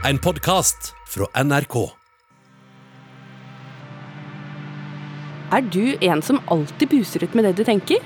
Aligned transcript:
En 0.00 0.16
podkast 0.16 0.94
fra 1.12 1.26
NRK. 1.44 1.74
Er 5.52 5.66
du 5.74 5.92
en 6.00 6.22
som 6.24 6.38
alltid 6.48 6.88
buser 6.88 7.26
ut 7.26 7.36
med 7.36 7.44
det 7.44 7.50
du 7.58 7.66
tenker? 7.68 8.00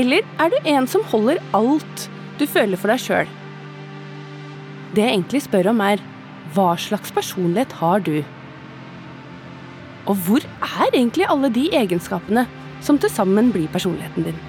Eller 0.00 0.24
er 0.40 0.54
du 0.54 0.70
en 0.72 0.88
som 0.88 1.04
holder 1.12 1.42
alt 1.52 2.06
du 2.40 2.46
føler 2.48 2.80
for 2.80 2.88
deg 2.94 3.04
sjøl? 3.04 3.34
Det 4.96 5.04
jeg 5.04 5.12
egentlig 5.12 5.44
spør 5.44 5.68
om, 5.74 5.84
er 5.84 6.00
hva 6.56 6.70
slags 6.80 7.12
personlighet 7.12 7.76
har 7.82 8.00
du? 8.08 8.16
Og 10.08 10.16
hvor 10.24 10.48
er 10.64 10.88
egentlig 10.88 11.28
alle 11.28 11.52
de 11.52 11.68
egenskapene 11.84 12.48
som 12.80 12.96
til 12.96 13.12
sammen 13.12 13.52
blir 13.52 13.68
personligheten 13.76 14.32
din? 14.32 14.44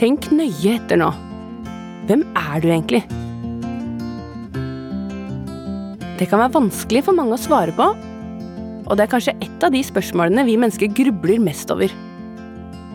Tenk 0.00 0.30
nøye 0.32 0.78
etter 0.78 0.96
nå. 0.96 1.10
Hvem 2.08 2.22
er 2.32 2.62
du 2.62 2.70
egentlig? 2.70 3.02
Det 6.16 6.24
kan 6.30 6.40
være 6.40 6.54
vanskelig 6.54 7.02
for 7.04 7.18
mange 7.18 7.36
å 7.36 7.40
svare 7.40 7.74
på, 7.76 7.90
og 8.86 8.96
det 8.96 9.04
er 9.04 9.12
kanskje 9.12 9.36
et 9.44 9.66
av 9.66 9.74
de 9.74 9.82
spørsmålene 9.84 10.46
vi 10.48 10.56
mennesker 10.56 10.88
grubler 10.96 11.44
mest 11.44 11.68
over. 11.74 11.92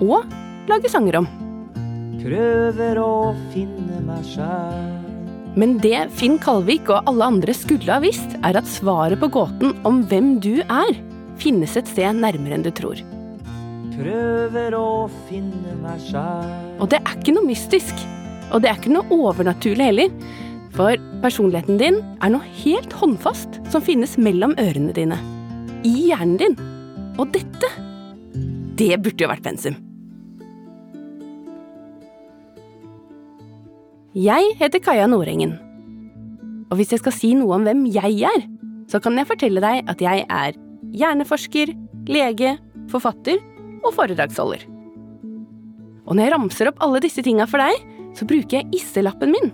Og 0.02 0.26
lager 0.66 0.96
sanger 0.96 1.22
om. 1.22 1.30
Prøver 2.26 2.98
å 2.98 3.14
finne 3.54 4.02
meg 4.08 4.26
sjæl. 4.34 4.90
Men 5.62 5.78
det 5.86 6.08
Finn 6.18 6.40
Kalvik 6.42 6.90
og 6.90 7.06
alle 7.06 7.30
andre 7.36 7.54
skulle 7.54 7.86
ha 7.86 8.02
visst, 8.02 8.34
er 8.42 8.58
at 8.58 8.66
svaret 8.66 9.22
på 9.22 9.30
gåten 9.38 9.78
om 9.86 10.02
hvem 10.10 10.40
du 10.42 10.56
er, 10.66 10.98
finnes 11.38 11.78
et 11.78 11.94
sted 11.94 12.18
nærmere 12.18 12.58
enn 12.58 12.66
du 12.66 12.74
tror. 12.74 12.98
Prøver 13.96 14.76
å 14.76 15.08
finne 15.30 15.76
meg 15.80 16.02
sjæl. 16.04 16.50
Og 16.84 16.90
det 16.92 17.00
er 17.00 17.14
ikke 17.16 17.36
noe 17.38 17.48
mystisk. 17.48 18.02
Og 18.52 18.60
det 18.62 18.70
er 18.70 18.80
ikke 18.80 18.92
noe 18.92 19.08
overnaturlig 19.16 19.88
heller. 19.88 20.12
For 20.76 21.00
personligheten 21.24 21.80
din 21.80 22.02
er 22.20 22.34
noe 22.34 22.44
helt 22.60 22.92
håndfast 23.00 23.62
som 23.72 23.84
finnes 23.86 24.18
mellom 24.20 24.58
ørene 24.60 24.92
dine. 24.96 25.16
I 25.88 25.94
hjernen 26.10 26.36
din. 26.42 26.58
Og 27.16 27.32
dette, 27.32 27.70
det 28.76 28.92
burde 29.00 29.24
jo 29.24 29.32
vært 29.32 29.48
pensum. 29.48 29.80
Jeg 34.16 34.52
heter 34.60 34.84
Kaja 34.84 35.08
Nordengen. 35.08 35.56
Og 36.68 36.82
hvis 36.82 36.92
jeg 36.92 37.00
skal 37.00 37.16
si 37.16 37.32
noe 37.40 37.56
om 37.56 37.64
hvem 37.64 37.88
jeg 37.96 38.26
er, 38.28 38.48
så 38.92 39.00
kan 39.00 39.16
jeg 39.16 39.32
fortelle 39.32 39.64
deg 39.64 39.88
at 39.92 40.04
jeg 40.04 40.28
er 40.28 40.60
hjerneforsker, 40.96 41.72
lege, 42.12 42.58
forfatter 42.92 43.40
og 43.86 43.94
foredragsholder. 43.96 44.66
Og 46.06 46.14
når 46.14 46.28
jeg 46.28 46.34
ramser 46.36 46.70
opp 46.70 46.82
alle 46.86 47.02
disse 47.04 47.24
tinga 47.26 47.48
for 47.50 47.62
deg, 47.62 47.80
så 48.16 48.28
bruker 48.30 48.60
jeg 48.60 48.82
isselappen 48.82 49.34
min. 49.34 49.54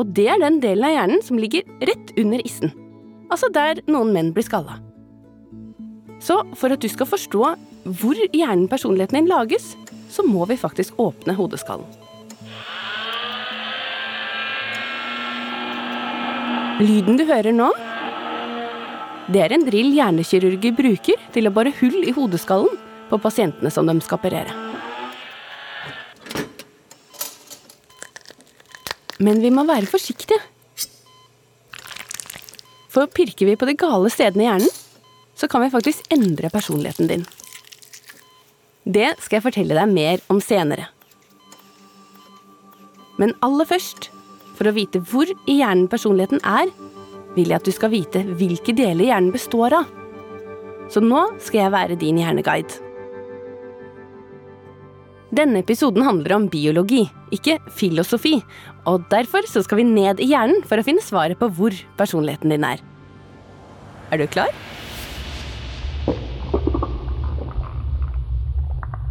Og 0.00 0.12
det 0.16 0.28
er 0.32 0.40
den 0.40 0.60
delen 0.62 0.86
av 0.88 0.94
hjernen 0.94 1.24
som 1.24 1.40
ligger 1.40 1.66
rett 1.84 2.14
under 2.20 2.40
issen. 2.46 2.72
Altså 3.30 3.50
der 3.52 3.82
noen 3.90 4.14
menn 4.14 4.32
blir 4.34 4.46
skalla. 4.46 4.78
Så 6.20 6.40
for 6.58 6.72
at 6.72 6.82
du 6.82 6.88
skal 6.92 7.08
forstå 7.08 7.42
hvor 8.00 8.18
hjernen 8.32 8.68
personligheten 8.68 9.20
din 9.20 9.30
lages, 9.30 9.74
så 10.10 10.24
må 10.26 10.44
vi 10.50 10.58
faktisk 10.60 10.98
åpne 11.00 11.36
hodeskallen. 11.38 11.86
Lyden 16.80 17.18
du 17.20 17.26
hører 17.28 17.52
nå, 17.52 17.68
det 19.30 19.42
er 19.44 19.52
en 19.54 19.66
drill 19.66 19.92
hjernekirurger 19.94 20.72
bruker 20.74 21.20
til 21.34 21.46
å 21.46 21.52
bore 21.54 21.72
hull 21.76 22.00
i 22.02 22.14
hodeskallen 22.16 22.79
på 23.10 23.18
pasientene 23.22 23.72
som 23.74 23.88
de 23.88 23.96
skal 24.04 24.20
operere. 24.20 24.54
Men 29.20 29.42
vi 29.44 29.50
må 29.52 29.66
være 29.68 29.90
forsiktige. 29.90 30.38
For 32.90 33.10
pirker 33.12 33.46
vi 33.46 33.58
på 33.58 33.68
de 33.68 33.76
gale 33.78 34.08
stedene 34.10 34.46
i 34.46 34.48
hjernen, 34.48 34.72
så 35.36 35.48
kan 35.48 35.62
vi 35.62 35.72
faktisk 35.72 36.08
endre 36.12 36.50
personligheten 36.52 37.10
din. 37.10 37.26
Det 38.84 39.12
skal 39.20 39.38
jeg 39.38 39.44
fortelle 39.44 39.76
deg 39.76 39.92
mer 39.92 40.24
om 40.32 40.40
senere. 40.42 40.88
Men 43.20 43.36
aller 43.44 43.68
først, 43.68 44.08
for 44.56 44.68
å 44.68 44.74
vite 44.76 45.02
hvor 45.12 45.28
i 45.28 45.60
hjernen 45.60 45.88
personligheten 45.92 46.40
er, 46.40 46.72
vil 47.36 47.52
jeg 47.52 47.60
at 47.60 47.68
du 47.68 47.72
skal 47.76 47.92
vite 47.92 48.24
hvilke 48.40 48.74
deler 48.76 49.12
hjernen 49.12 49.32
består 49.34 49.76
av. 49.82 49.96
Så 50.90 51.04
nå 51.04 51.28
skal 51.44 51.66
jeg 51.66 51.76
være 51.76 52.00
din 52.00 52.18
hjerneguide. 52.18 52.89
Denne 55.30 55.60
episoden 55.62 56.02
handler 56.02 56.34
om 56.34 56.48
biologi, 56.50 57.04
ikke 57.30 57.60
filosofi, 57.70 58.34
og 58.90 59.04
derfor 59.12 59.46
så 59.46 59.62
skal 59.62 59.78
vi 59.78 59.86
ned 59.86 60.18
i 60.18 60.32
hjernen 60.32 60.64
for 60.66 60.80
å 60.80 60.86
finne 60.86 61.04
svaret 61.04 61.38
på 61.38 61.46
hvor 61.54 61.76
personligheten 62.00 62.50
din 62.50 62.66
er. 62.66 62.82
Er 64.10 64.18
du 64.18 64.26
klar? 64.26 64.50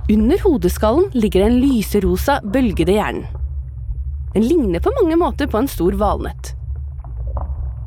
Under 0.10 0.42
hodeskallen 0.44 1.08
ligger 1.16 1.46
den 1.46 1.56
en 1.56 1.64
lyserosa 1.64 2.40
bølgede 2.44 2.98
hjernen. 2.98 3.28
Den 4.34 4.44
ligner 4.46 4.84
på 4.84 4.92
mange 5.00 5.16
måter 5.18 5.48
på 5.50 5.62
en 5.62 5.72
stor 5.72 5.96
valnøtt. 5.98 6.52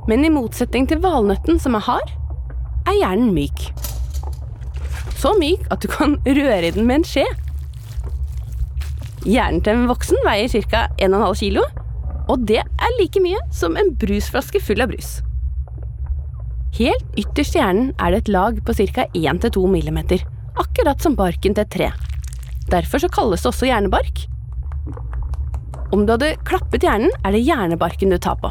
Men 0.08 0.24
i 0.24 0.32
motsetning 0.32 0.88
til 0.90 1.02
valnøtten, 1.04 1.60
som 1.62 1.76
er 1.76 1.84
hard, 1.84 2.16
er 2.88 2.96
hjernen 2.96 3.30
myk. 3.36 3.68
Så 5.20 5.36
myk 5.38 5.68
at 5.70 5.84
du 5.84 5.90
kan 5.92 6.16
røre 6.24 6.64
i 6.64 6.72
den 6.74 6.88
med 6.88 7.02
en 7.02 7.10
skje. 7.12 7.26
Hjernen 9.22 9.60
til 9.62 9.76
en 9.76 9.90
voksen 9.90 10.18
veier 10.26 10.50
ca. 10.50 10.88
1,5 10.98 11.36
kg, 11.38 11.60
og 12.32 12.46
det 12.48 12.58
er 12.62 12.96
like 12.98 13.20
mye 13.22 13.38
som 13.54 13.76
en 13.78 13.92
brusflaske 13.98 14.58
full 14.62 14.82
av 14.82 14.90
brus. 14.90 15.20
Helt 16.78 17.20
ytterst 17.20 17.54
i 17.54 17.60
hjernen 17.60 17.92
er 18.00 18.10
det 18.14 18.22
et 18.22 18.32
lag 18.34 18.58
på 18.66 18.74
ca. 18.74 19.06
1-2 19.14 19.62
mm, 19.68 20.00
akkurat 20.58 21.04
som 21.04 21.14
barken 21.14 21.54
til 21.54 21.62
et 21.62 21.70
tre. 21.70 21.92
Derfor 22.72 23.06
kalles 23.12 23.44
det 23.44 23.52
også 23.52 23.68
hjernebark. 23.68 24.24
Om 25.92 26.06
du 26.06 26.14
hadde 26.14 26.34
klappet 26.48 26.82
hjernen, 26.82 27.12
er 27.22 27.36
det 27.36 27.44
hjernebarken 27.46 28.10
du 28.10 28.18
tar 28.18 28.40
på. 28.42 28.50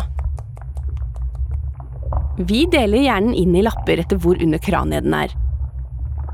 Vi 2.47 2.63
deler 2.71 3.03
hjernen 3.03 3.35
inn 3.35 3.55
i 3.57 3.63
lapper 3.65 3.99
etter 3.99 4.19
hvor 4.21 4.39
under 4.39 4.61
kraniet 4.61 5.03
den 5.03 5.17
er. 5.17 5.33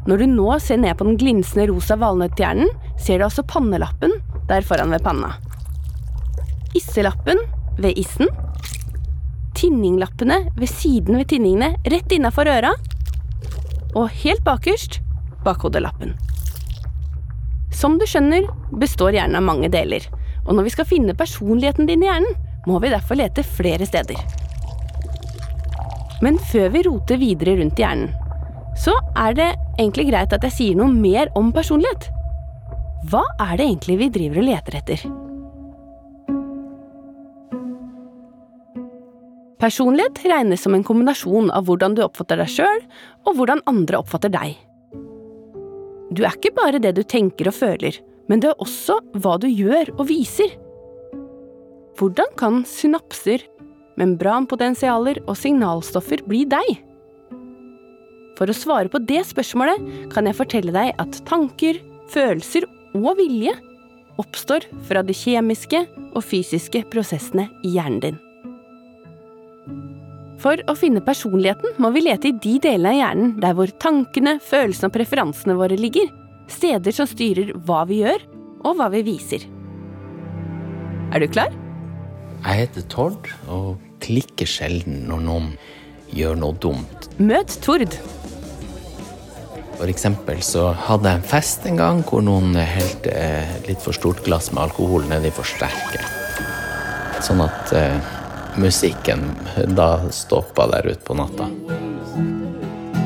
Når 0.07 0.21
du 0.21 0.29
nå 0.29 0.51
ser 0.63 0.77
ned 0.79 0.95
på 0.99 1.07
den 1.07 1.17
glinsende 1.19 1.65
rosa 1.71 1.97
valnøtthjernen, 1.99 2.69
ser 3.01 3.19
du 3.19 3.25
altså 3.27 3.43
pannelappen 3.47 4.13
der 4.47 4.65
foran 4.65 4.91
ved 4.91 5.03
panna. 5.03 5.33
Isselappen 6.75 7.39
ved 7.77 7.97
issen. 7.97 8.29
Tinninglappene 9.57 10.51
ved 10.57 10.69
siden 10.69 11.17
ved 11.17 11.27
tinningene 11.33 11.75
rett 11.91 12.11
innafor 12.11 12.49
øra. 12.51 12.73
Og 13.95 14.09
helt 14.23 14.43
bakerst 14.45 15.01
bakhodelappen. 15.45 16.15
Som 17.73 17.97
du 17.99 18.07
skjønner, 18.09 18.47
består 18.79 19.13
hjernen 19.13 19.37
av 19.37 19.45
mange 19.45 19.69
deler. 19.73 20.05
Og 20.47 20.55
når 20.55 20.67
vi 20.67 20.73
skal 20.73 20.87
finne 20.89 21.17
personligheten 21.17 21.89
din 21.89 22.03
i 22.05 22.09
hjernen, 22.09 22.37
må 22.67 22.79
vi 22.83 22.91
derfor 22.91 23.19
lete 23.19 23.43
flere 23.45 23.85
steder. 23.87 24.19
Men 26.25 26.39
før 26.41 26.71
vi 26.73 26.83
roter 26.87 27.19
videre 27.21 27.57
rundt 27.59 27.77
i 27.77 27.85
hjernen, 27.85 28.13
så 28.77 28.93
er 29.17 29.35
det 29.37 29.47
egentlig 29.77 30.07
greit 30.11 30.33
at 30.33 30.45
jeg 30.45 30.55
sier 30.55 30.77
noe 30.79 30.93
mer 30.93 31.29
om 31.37 31.51
personlighet. 31.53 32.09
Hva 33.05 33.21
er 33.37 33.59
det 33.59 33.65
egentlig 33.67 33.95
vi 33.99 34.07
driver 34.09 34.41
og 34.41 34.47
leter 34.47 34.77
etter? 34.79 35.01
Personlighet 39.61 40.21
regnes 40.25 40.63
som 40.65 40.73
en 40.73 40.85
kombinasjon 40.85 41.51
av 41.53 41.67
hvordan 41.67 41.97
du 41.97 42.01
oppfatter 42.05 42.41
deg 42.41 42.49
sjøl, 42.49 42.81
og 43.25 43.37
hvordan 43.37 43.61
andre 43.69 44.01
oppfatter 44.01 44.33
deg. 44.33 44.55
Du 46.13 46.23
er 46.25 46.33
ikke 46.33 46.55
bare 46.57 46.81
det 46.81 46.95
du 46.97 47.03
tenker 47.05 47.49
og 47.51 47.57
føler, 47.57 47.97
men 48.29 48.41
det 48.41 48.51
er 48.51 48.63
også 48.63 48.97
hva 49.21 49.35
du 49.41 49.47
gjør 49.50 49.93
og 49.97 50.07
viser. 50.09 50.55
Hvordan 51.97 52.33
kan 52.38 52.63
synapser, 52.69 53.45
membranpotensialer 53.97 55.21
og 55.25 55.38
signalstoffer 55.38 56.21
bli 56.25 56.45
deg? 56.50 56.73
For 58.38 58.50
å 58.50 58.57
svare 58.57 58.89
på 58.93 59.01
det 59.09 59.23
spørsmålet 59.25 60.09
kan 60.13 60.29
jeg 60.29 60.38
fortelle 60.38 60.73
deg 60.73 60.97
at 61.01 61.21
tanker, 61.29 61.81
følelser 62.13 62.67
og 63.05 63.19
vilje 63.19 63.53
oppstår 64.17 64.65
fra 64.88 65.03
de 65.05 65.13
kjemiske 65.13 65.83
og 66.13 66.23
fysiske 66.25 66.83
prosessene 66.91 67.49
i 67.65 67.75
hjernen 67.75 68.01
din. 68.03 68.23
For 70.41 70.61
å 70.69 70.75
finne 70.77 71.01
personligheten 71.01 71.77
må 71.81 71.89
vi 71.95 72.05
lete 72.05 72.29
i 72.29 72.38
de 72.38 72.57
delene 72.61 72.94
av 72.94 72.99
hjernen 72.99 73.35
der 73.41 73.55
hvor 73.57 73.71
tankene, 73.81 74.38
følelsene 74.44 74.91
og 74.91 74.95
preferansene 74.97 75.57
våre 75.57 75.77
ligger. 75.79 76.09
Steder 76.47 76.94
som 76.95 77.09
styrer 77.09 77.51
hva 77.67 77.81
vi 77.89 78.03
gjør, 78.03 78.21
og 78.65 78.77
hva 78.77 78.88
vi 78.94 79.03
viser. 79.05 79.43
Er 81.13 81.23
du 81.23 81.27
klar? 81.31 81.53
Jeg 82.45 82.61
heter 82.61 82.85
Tord 82.91 83.29
og 83.51 83.81
klikker 84.03 84.47
sjelden 84.50 85.05
når 85.09 85.25
noen 85.25 85.50
gjør 86.15 86.38
noe 86.39 86.55
dumt. 86.61 87.09
Møt 87.17 87.57
Tord. 87.65 87.97
For 89.77 89.89
eksempel 89.91 90.41
så 90.41 90.71
hadde 90.88 91.12
jeg 91.12 91.19
en 91.19 91.27
fest 91.29 91.65
en 91.69 91.77
gang 91.77 92.00
hvor 92.06 92.24
noen 92.25 92.56
helte 92.57 93.13
eh, 93.13 93.57
litt 93.68 93.83
for 93.83 93.94
stort 93.94 94.24
glass 94.25 94.50
med 94.51 94.63
alkohol 94.65 95.06
nedi 95.06 95.29
forsterker. 95.33 96.01
Sånn 97.21 97.44
at 97.45 97.74
eh, 97.77 98.15
musikken 98.57 99.27
da 99.77 100.07
stoppa 100.13 100.65
der 100.74 100.89
ute 100.89 101.03
på 101.06 101.18
natta. 101.18 101.50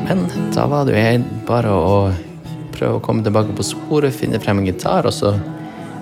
Men 0.07 0.23
da 0.55 0.67
var 0.71 0.87
det 0.87 0.95
jo 0.95 1.25
bare 1.47 1.75
å 1.75 1.97
prøve 2.71 2.97
å 2.97 3.03
komme 3.03 3.23
tilbake 3.23 3.55
på 3.57 3.67
sporet, 3.67 4.15
finne 4.15 4.39
frem 4.41 4.63
en 4.63 4.71
gitar, 4.71 5.07
og 5.07 5.15
så 5.15 5.35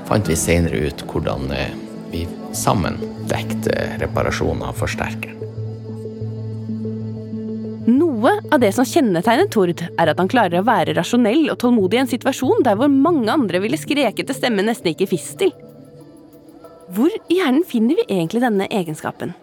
fant 0.09 0.29
vi 0.29 0.37
seinere 0.37 0.85
ut 0.89 1.05
hvordan 1.09 1.49
eh, 1.55 1.73
vi 2.13 2.27
sammen 2.53 3.01
dekte 3.29 3.73
reparasjonen 4.01 4.69
av 4.69 4.77
forsterkeren. 4.77 5.38
Av 8.51 8.59
det 8.61 8.71
som 8.73 8.85
kjennetegner 8.87 9.49
Tord, 9.53 9.81
er 9.81 10.11
at 10.11 10.19
han 10.19 10.29
klarer 10.29 10.61
å 10.61 10.67
være 10.67 10.95
rasjonell 10.97 11.49
og 11.51 11.59
tålmodig 11.61 11.99
i 11.99 12.01
en 12.03 12.09
situasjon 12.09 12.63
der 12.65 12.77
hvor 12.79 12.89
mange 12.91 13.29
andre 13.31 13.61
ville 13.61 13.77
skreket 13.77 14.29
til 14.29 14.37
stemmen 14.37 14.69
nesten 14.69 14.91
ikke 14.93 15.09
fistel. 15.11 15.53
Hvor 16.89 17.13
i 17.13 17.37
hjernen 17.37 17.65
finner 17.67 17.99
vi 17.99 18.07
egentlig 18.09 18.41
denne 18.41 18.65
egenskapen? 18.73 19.35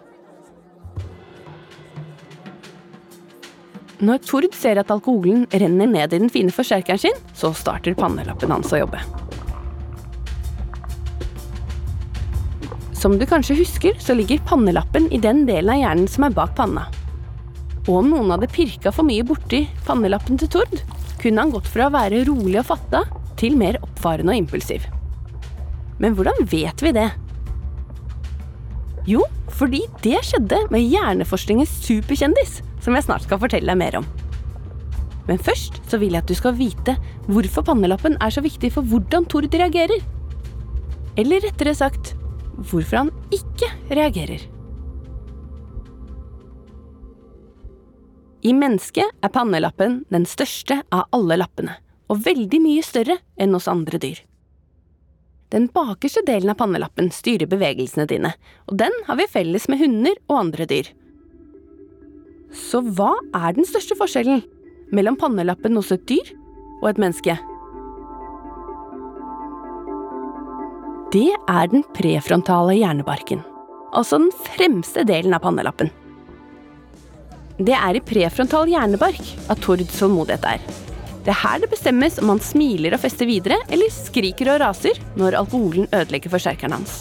Når 3.97 4.19
Tord 4.27 4.51
ser 4.53 4.77
at 4.77 4.91
alkoholen 4.93 5.47
renner 5.49 5.89
ned 5.89 6.13
i 6.13 6.19
den 6.19 6.29
fine 6.29 6.53
forsterkeren 6.53 7.01
sin, 7.01 7.23
så 7.33 7.49
starter 7.55 7.97
pannelappen 7.97 8.51
hans 8.53 8.75
å 8.75 8.83
jobbe. 8.83 9.01
Som 12.97 13.17
du 13.17 13.25
kanskje 13.29 13.57
husker, 13.57 13.97
så 14.01 14.13
ligger 14.17 14.43
pannelappen 14.45 15.07
i 15.13 15.21
den 15.21 15.45
delen 15.49 15.73
av 15.73 15.81
hjernen 15.81 16.11
som 16.11 16.27
er 16.27 16.37
bak 16.37 16.55
panna. 16.57 16.85
Og 17.87 18.01
om 18.01 18.09
noen 18.11 18.33
hadde 18.33 18.49
pirka 18.51 18.91
for 18.91 19.07
mye 19.07 19.23
borti 19.27 19.63
pannelappen 19.87 20.39
til 20.39 20.51
Tord, 20.57 20.81
kunne 21.21 21.43
han 21.43 21.53
gått 21.53 21.69
fra 21.71 21.87
å 21.87 21.93
være 21.93 22.25
rolig 22.27 22.59
og 22.59 22.67
fatta 22.67 23.05
til 23.39 23.55
mer 23.59 23.79
oppfarende 23.79 24.33
og 24.33 24.41
impulsiv. 24.41 24.83
Men 26.01 26.17
hvordan 26.17 26.43
vet 26.51 26.83
vi 26.83 26.93
det? 26.93 27.07
Jo, 29.07 29.23
fordi 29.55 29.85
det 30.03 30.19
skjedde 30.27 30.65
med 30.73 30.83
hjerneforskningens 30.83 31.77
superkjendis, 31.85 32.59
som 32.83 32.97
jeg 32.97 33.07
snart 33.07 33.23
skal 33.23 33.39
fortelle 33.39 33.71
deg 33.71 33.79
mer 33.79 34.01
om. 34.01 34.09
Men 35.27 35.39
først 35.43 35.79
så 35.87 35.99
vil 35.99 36.15
jeg 36.15 36.23
at 36.23 36.29
du 36.29 36.35
skal 36.37 36.55
vite 36.59 36.95
hvorfor 37.27 37.65
pannelappen 37.67 38.19
er 38.23 38.31
så 38.35 38.43
viktig 38.43 38.71
for 38.75 38.87
hvordan 38.87 39.27
Tord 39.31 39.55
reagerer. 39.55 40.03
Eller 41.17 41.43
rettere 41.43 41.75
sagt, 41.75 42.13
hvorfor 42.57 43.05
han 43.05 43.15
ikke 43.33 43.71
reagerer. 43.91 44.43
I 48.47 48.53
mennesket 48.55 49.25
er 49.25 49.31
pannelappen 49.33 50.03
den 50.13 50.23
største 50.29 50.77
av 50.93 51.09
alle 51.15 51.35
lappene, 51.41 51.73
og 52.07 52.21
veldig 52.23 52.59
mye 52.63 52.83
større 52.85 53.17
enn 53.35 53.55
hos 53.57 53.67
andre 53.67 53.99
dyr. 53.99 54.21
Den 55.51 55.65
bakerste 55.73 56.23
delen 56.27 56.53
av 56.53 56.59
pannelappen 56.61 57.09
styrer 57.11 57.49
bevegelsene 57.51 58.05
dine, 58.07 58.31
og 58.69 58.79
den 58.79 58.95
har 59.07 59.19
vi 59.19 59.27
felles 59.31 59.67
med 59.67 59.81
hunder 59.81 60.15
og 60.29 60.37
andre 60.45 60.69
dyr. 60.69 60.93
Så 62.55 62.79
hva 62.85 63.17
er 63.35 63.57
den 63.57 63.67
største 63.67 63.97
forskjellen 63.99 64.45
mellom 64.95 65.19
pannelappen 65.19 65.75
hos 65.75 65.91
et 65.91 66.07
dyr 66.07 66.31
og 66.79 66.91
et 66.93 67.03
menneske? 67.03 67.35
Det 71.11 71.29
er 71.35 71.71
den 71.71 71.83
prefrontale 71.97 72.79
hjernebarken, 72.79 73.43
altså 73.91 74.23
den 74.23 74.35
fremste 74.47 75.03
delen 75.07 75.35
av 75.35 75.43
pannelappen. 75.43 75.91
Det 77.57 77.73
er 77.73 77.97
i 77.97 78.01
prefrontal 78.05 78.69
hjernebark 78.69 79.21
at 79.49 79.61
Tords 79.65 79.95
tålmodighet 79.97 80.43
er. 80.45 80.65
Det 81.25 81.31
er 81.33 81.39
her 81.41 81.61
det 81.63 81.71
bestemmes 81.71 82.19
om 82.21 82.29
han 82.29 82.41
smiler 82.43 82.93
og 82.93 83.01
fester 83.01 83.25
videre, 83.27 83.57
eller 83.73 83.89
skriker 83.91 84.51
og 84.53 84.59
raser 84.61 84.99
når 85.17 85.39
alkoholen 85.39 85.87
ødelegger 85.89 86.31
forsterkeren 86.31 86.75
hans. 86.77 86.99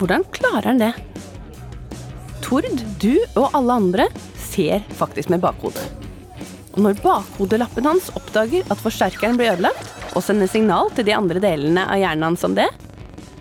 Hvordan 0.00 0.24
klarer 0.34 0.70
han 0.72 0.80
det? 0.80 0.94
Tord, 2.42 2.66
du 3.00 3.12
og 3.36 3.52
alle 3.54 3.76
andre 3.76 4.06
ser 4.40 4.80
faktisk 4.96 5.30
med 5.30 5.44
bakhodet. 5.44 5.84
Og 6.74 6.80
når 6.86 6.98
bakhodelappen 7.04 7.86
hans 7.86 8.08
oppdager 8.16 8.64
at 8.72 8.80
forsterkeren 8.80 9.36
blir 9.38 9.52
ødelagt, 9.52 9.92
og 10.14 10.24
sender 10.24 10.48
signal 10.50 10.88
til 10.96 11.06
de 11.06 11.14
andre 11.14 11.42
delene 11.44 11.84
av 11.90 12.00
hjernen 12.00 12.30
hans 12.30 12.46
om 12.46 12.56
det, 12.56 12.70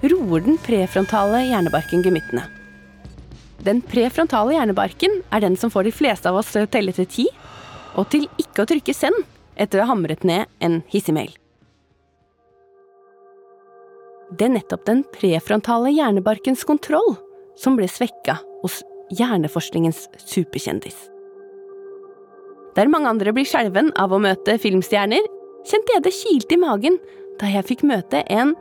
roer 0.03 0.43
den 0.43 0.59
prefrontale 0.61 1.45
hjernebarken 1.47 2.03
gemyttene. 2.05 2.43
Den 3.63 3.79
prefrontale 3.87 4.57
hjernebarken 4.57 5.21
er 5.31 5.43
den 5.43 5.55
som 5.59 5.71
får 5.71 5.87
de 5.87 5.93
fleste 5.95 6.27
av 6.27 6.41
oss 6.41 6.51
til 6.51 6.65
å 6.65 6.71
telle 6.71 6.91
til 6.95 7.07
ti, 7.07 7.27
og 7.95 8.09
til 8.11 8.25
ikke 8.41 8.65
å 8.65 8.67
trykke 8.67 8.95
send 8.95 9.15
etter 9.55 9.79
å 9.79 9.85
ha 9.85 9.93
hamret 9.93 10.25
ned 10.27 10.49
en 10.59 10.81
hissig. 10.91 11.37
Det 14.33 14.47
er 14.47 14.55
nettopp 14.55 14.83
den 14.89 15.03
prefrontale 15.13 15.93
hjernebarkens 15.93 16.65
kontroll 16.67 17.15
som 17.59 17.77
ble 17.77 17.87
svekka 17.87 18.39
hos 18.63 18.81
hjerneforskningens 19.13 20.07
superkjendis. 20.25 20.97
Der 22.73 22.89
mange 22.89 23.11
andre 23.11 23.31
blir 23.35 23.45
skjelven 23.45 23.91
av 24.01 24.11
å 24.11 24.19
møte 24.19 24.57
filmstjerner, 24.59 25.23
kjente 25.69 25.93
jeg 25.93 26.03
det 26.03 26.15
kilte 26.17 26.57
i 26.57 26.63
magen 26.63 26.97
da 27.39 27.51
jeg 27.53 27.67
fikk 27.69 27.83
møte 27.87 28.23
en 28.33 28.55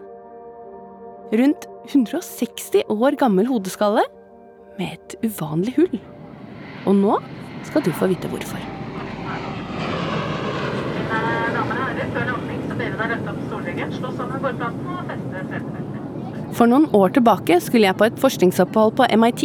rundt 1.32 1.64
160 1.88 2.92
år 2.92 3.16
gammel 3.18 3.48
hodeskalle 3.48 4.04
med 4.78 4.96
et 4.96 5.16
uvanlig 5.24 5.74
hull. 5.76 5.98
Og 6.86 6.96
nå 6.98 7.18
skal 7.66 7.84
du 7.86 7.92
få 7.94 8.08
vite 8.10 8.30
hvorfor. 8.32 8.60
For 16.52 16.68
noen 16.68 16.86
år 16.94 17.14
tilbake 17.16 17.58
skulle 17.64 17.88
jeg 17.88 17.98
på 17.98 18.08
et 18.08 18.20
forskningsopphold 18.20 18.96
på 18.98 19.08
MIT. 19.16 19.44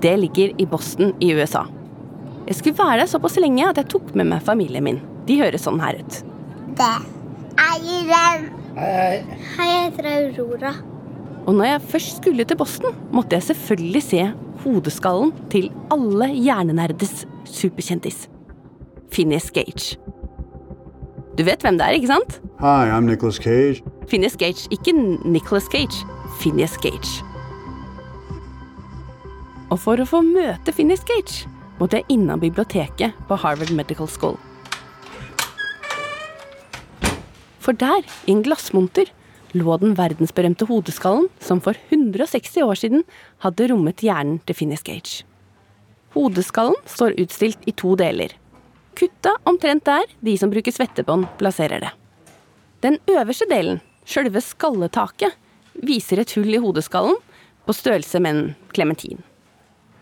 Det 0.00 0.16
ligger 0.22 0.54
i 0.56 0.66
Boston 0.66 1.12
i 1.20 1.32
USA. 1.36 1.66
Jeg 2.48 2.56
skulle 2.58 2.78
være 2.78 3.02
der 3.02 3.10
såpass 3.10 3.36
lenge 3.38 3.66
at 3.68 3.78
jeg 3.78 3.90
tok 3.92 4.14
med 4.18 4.30
meg 4.32 4.44
familien 4.46 4.86
min. 4.86 5.02
De 5.28 5.36
høres 5.38 5.66
sånn 5.66 5.80
her 5.82 6.00
ut. 6.00 6.22
Det 6.78 6.86
er 6.86 7.08
Hei, 7.60 8.06
Hei, 8.08 8.38
hei. 8.78 9.66
Jeg 9.68 9.90
heter 9.90 10.06
Aurora. 10.10 10.72
Og 11.44 11.54
når 11.54 11.68
jeg 11.68 11.82
først 11.92 12.20
skulle 12.20 12.46
til 12.48 12.58
Boston, 12.58 12.96
måtte 13.12 13.36
jeg 13.36 13.46
selvfølgelig 13.50 14.02
se 14.06 14.24
hodeskallen 14.64 15.32
til 15.52 15.70
alle 15.92 16.30
hjernenerdes 16.34 17.24
superkjendis. 17.48 18.26
Phineas 19.10 19.50
Gage. 19.50 19.98
Du 21.38 21.44
vet 21.46 21.62
hvem 21.62 21.78
det 21.78 21.86
er, 21.86 21.96
ikke 21.96 22.10
sant? 22.10 22.40
Hi, 22.60 22.90
I'm 22.90 23.08
Nicholas 23.08 23.40
Cage. 23.40 23.82
Phineas 24.08 24.36
Gage, 24.36 24.68
ikke 24.70 24.92
Nicholas 25.24 25.70
Cage. 25.72 26.04
Phineas 26.40 26.76
Gage. 26.82 27.24
Og 29.70 29.78
for 29.78 30.02
å 30.02 30.06
få 30.08 30.20
møte 30.26 30.74
Phineas 30.74 31.02
Gage 31.06 31.48
måtte 31.80 32.00
jeg 32.00 32.16
innom 32.16 32.42
biblioteket 32.42 33.16
på 33.28 33.38
Harvard 33.40 33.72
Medical 33.72 34.08
School. 34.10 34.36
For 37.60 37.76
der, 37.76 38.02
i 38.26 38.34
en 38.34 38.42
glassmonter, 38.44 39.08
lå 39.56 39.76
den 39.82 39.96
verdensberømte 39.98 40.66
hodeskallen 40.68 41.28
som 41.42 41.60
for 41.64 41.78
160 41.90 42.62
år 42.64 42.78
siden 42.78 43.04
hadde 43.44 43.70
rommet 43.72 44.04
hjernen 44.04 44.38
til 44.46 44.58
Phineas 44.58 44.84
Gage. 44.86 45.24
Hodeskallen 46.14 46.78
står 46.90 47.18
utstilt 47.22 47.66
i 47.70 47.74
to 47.76 47.94
deler. 47.98 48.34
Kutta 48.98 49.36
omtrent 49.48 49.86
der 49.86 50.06
de 50.20 50.36
som 50.38 50.50
bruker 50.50 50.74
svettebånd, 50.74 51.28
plasserer 51.38 51.82
det. 51.84 51.92
Den 52.82 52.98
øverste 53.10 53.46
delen, 53.50 53.80
sjølve 54.08 54.42
skalletaket, 54.42 55.36
viser 55.80 56.20
et 56.20 56.32
hull 56.36 56.50
i 56.52 56.60
hodeskallen 56.60 57.18
på 57.66 57.76
størrelse 57.76 58.20
med 58.20 58.36
en 58.36 58.46
klementin. 58.74 59.22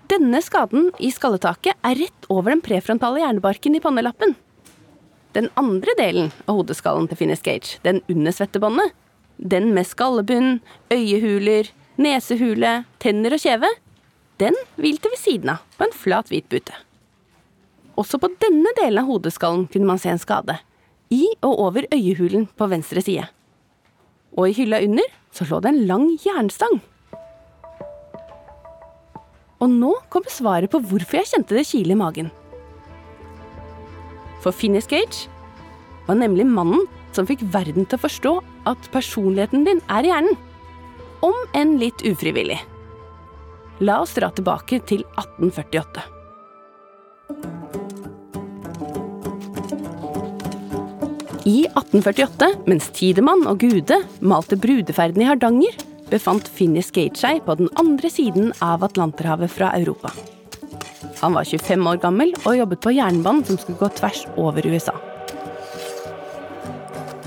Denne 0.09 0.41
skaden 0.41 0.89
i 1.05 1.11
skalletaket 1.13 1.77
er 1.85 1.99
rett 2.01 2.29
over 2.33 2.55
den 2.55 2.63
prefrontale 2.65 3.21
hjernebarken 3.21 3.77
i 3.77 3.83
pannelappen. 3.85 4.33
Den 5.37 5.51
andre 5.61 5.93
delen 5.99 6.31
av 6.47 6.57
hodeskallen 6.57 7.11
til 7.11 7.21
Phineas 7.21 7.45
Gage, 7.45 7.77
den 7.85 8.01
under 8.09 8.33
svettebåndet, 8.33 8.95
den 9.39 9.73
med 9.75 9.87
skallebunn, 9.87 10.59
øyehuler, 10.93 11.71
nesehule, 11.99 12.85
tenner 13.03 13.35
og 13.35 13.43
kjeve, 13.43 13.71
den 14.39 14.55
hvilte 14.79 15.11
ved 15.11 15.19
siden 15.19 15.55
av 15.55 15.65
på 15.79 15.87
en 15.87 15.95
flat, 15.95 16.31
hvit 16.31 16.47
bute. 16.51 16.75
Også 17.99 18.21
på 18.23 18.31
denne 18.43 18.71
delen 18.79 19.03
av 19.03 19.09
hodeskallen 19.11 19.67
kunne 19.71 19.89
man 19.89 19.99
se 19.99 20.13
en 20.13 20.23
skade, 20.23 20.59
i 21.11 21.25
og 21.43 21.59
over 21.69 21.89
øyehulen 21.95 22.47
på 22.59 22.69
venstre 22.71 23.03
side. 23.03 23.27
Og 24.37 24.51
i 24.51 24.57
hylla 24.61 24.83
under 24.85 25.09
så 25.35 25.47
lå 25.49 25.61
det 25.63 25.73
en 25.73 25.87
lang 25.89 26.07
jernstang. 26.23 26.79
Og 29.59 29.71
nå 29.73 29.95
kommer 30.13 30.31
svaret 30.31 30.71
på 30.71 30.79
hvorfor 30.79 31.19
jeg 31.19 31.31
kjente 31.33 31.57
det 31.57 31.67
kile 31.67 31.97
i 31.97 31.99
magen. 31.99 32.31
For 34.45 34.55
Phineas 34.55 34.87
Gage 34.87 35.27
var 36.07 36.21
nemlig 36.21 36.47
mannen 36.47 36.87
som 37.17 37.29
fikk 37.29 37.45
verden 37.55 37.87
til 37.87 37.99
å 37.99 38.05
forstå 38.05 38.35
at 38.71 38.91
personligheten 38.95 39.67
din 39.69 39.83
er 39.89 40.07
i 40.07 40.13
hjernen. 40.13 40.37
Om 41.25 41.39
enn 41.59 41.79
litt 41.81 42.05
ufrivillig. 42.07 42.61
La 43.83 44.01
oss 44.03 44.15
dra 44.17 44.31
tilbake 44.35 44.81
til 44.87 45.05
1848. 45.19 46.07
I 51.49 51.63
1848, 51.71 52.49
mens 52.69 52.91
Tidemann 52.93 53.47
og 53.49 53.63
Gude 53.63 54.03
malte 54.21 54.59
brudeferden 54.61 55.23
i 55.25 55.29
Hardanger, 55.31 55.79
befant 56.11 56.49
Finnis 56.53 56.91
Skate 56.93 57.21
seg 57.21 57.41
på 57.47 57.57
den 57.61 57.71
andre 57.81 58.11
siden 58.13 58.53
av 58.65 58.85
Atlanterhavet 58.85 59.53
fra 59.53 59.73
Europa. 59.79 60.13
Han 61.23 61.35
var 61.35 61.49
25 61.49 61.87
år 61.89 62.03
gammel 62.03 62.35
og 62.45 62.59
jobbet 62.59 62.85
på 62.85 62.95
jernbanen 62.99 63.47
som 63.49 63.61
skulle 63.61 63.81
gå 63.81 63.89
tvers 63.97 64.27
over 64.37 64.67
USA. 64.69 64.95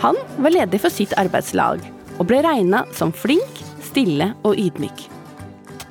Han 0.02 0.18
var 0.42 0.50
ledig 0.50 0.80
for 0.82 0.90
sitt 0.90 1.12
arbeidslag 1.22 1.84
og 2.18 2.26
ble 2.30 2.40
regna 2.42 2.86
som 2.98 3.12
flink, 3.14 3.60
stille 3.86 4.32
og 4.42 4.58
ydmyk. 4.58 5.04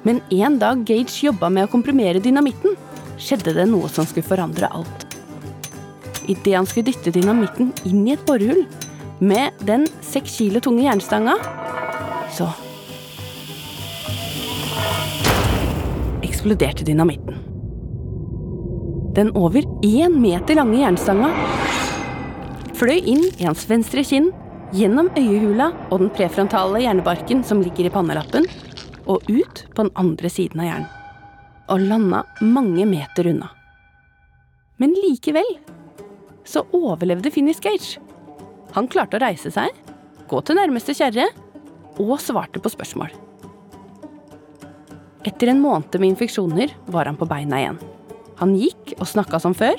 Men 0.02 0.18
en 0.34 0.56
dag 0.58 0.82
Gage 0.88 1.26
jobba 1.28 1.50
med 1.52 1.68
å 1.68 1.70
komprimere 1.70 2.22
dynamitten, 2.22 2.74
skjedde 3.20 3.54
det 3.54 3.68
noe 3.70 3.90
som 3.92 4.08
skulle 4.08 4.26
forandre 4.26 4.70
alt. 4.74 5.06
Idet 6.26 6.56
han 6.56 6.66
skulle 6.66 6.90
dytte 6.90 7.12
dynamitten 7.14 7.70
inn 7.86 8.02
i 8.08 8.16
et 8.16 8.24
borehull 8.26 8.64
med 9.20 9.62
den 9.68 9.86
seks 10.02 10.40
kilo 10.40 10.62
tunge 10.64 10.88
jernstanga, 10.88 11.36
så 12.34 12.48
eksploderte 16.26 16.86
dynamitten. 16.88 17.38
Den 19.14 19.30
over 19.38 19.66
én 19.86 20.18
meter 20.22 20.58
lange 20.58 20.82
jernstanga 20.82 21.30
fløy 22.80 23.02
inn 23.12 23.26
i 23.36 23.44
hans 23.44 23.66
venstre 23.68 24.00
kinn, 24.06 24.30
gjennom 24.72 25.10
øyehula 25.18 25.68
og 25.90 26.00
den 26.00 26.12
prefrontale 26.14 26.80
hjernebarken 26.80 27.42
som 27.44 27.60
ligger 27.60 27.88
i 27.88 27.92
pannelappen, 27.92 28.46
og 29.04 29.26
ut 29.28 29.64
på 29.74 29.84
den 29.84 29.92
andre 30.00 30.30
siden 30.32 30.62
av 30.62 30.68
hjernen. 30.68 30.88
Og 31.70 31.84
landa 31.90 32.22
mange 32.40 32.86
meter 32.88 33.28
unna. 33.30 33.50
Men 34.80 34.94
likevel 34.96 35.46
så 36.48 36.64
overlevde 36.74 37.30
Finnish 37.34 37.60
Gage. 37.62 38.00
Han 38.74 38.88
klarte 38.88 39.18
å 39.18 39.22
reise 39.22 39.52
seg, 39.52 39.74
gå 40.30 40.40
til 40.46 40.56
nærmeste 40.56 40.96
kjerre 40.96 41.28
og 42.00 42.16
svarte 42.22 42.62
på 42.62 42.72
spørsmål. 42.72 43.12
Etter 45.28 45.52
en 45.52 45.60
måned 45.60 46.00
med 46.00 46.14
infeksjoner 46.14 46.72
var 46.88 47.10
han 47.10 47.18
på 47.20 47.28
beina 47.28 47.60
igjen. 47.60 47.80
Han 48.40 48.56
gikk 48.56 48.94
og 48.96 49.08
snakka 49.10 49.42
som 49.42 49.52
før, 49.52 49.76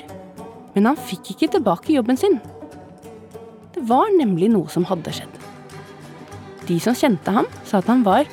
men 0.76 0.86
han 0.86 1.06
fikk 1.10 1.34
ikke 1.34 1.56
tilbake 1.56 1.96
jobben 1.96 2.20
sin. 2.20 2.38
Var 3.82 4.12
nemlig 4.14 4.50
noe 4.52 4.70
som 4.70 4.86
hadde 4.86 5.14
skjedd. 5.14 5.38
De 6.68 6.78
som 6.82 6.94
kjente 6.94 7.32
ham, 7.34 7.48
sa 7.66 7.80
at 7.80 7.90
han 7.90 8.04
var 8.06 8.28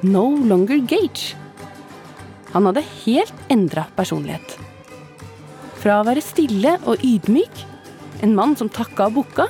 no 0.00 0.30
longer 0.48 0.80
Gage. 0.88 1.34
Han 2.54 2.68
hadde 2.70 2.84
helt 3.04 3.34
endra 3.52 3.84
personlighet. 3.96 4.56
Fra 5.78 6.00
å 6.00 6.06
være 6.08 6.24
stille 6.24 6.78
og 6.88 7.04
ydmyk, 7.04 7.64
en 8.24 8.32
mann 8.34 8.56
som 8.58 8.70
takka 8.72 9.10
og 9.10 9.18
bukka, 9.20 9.46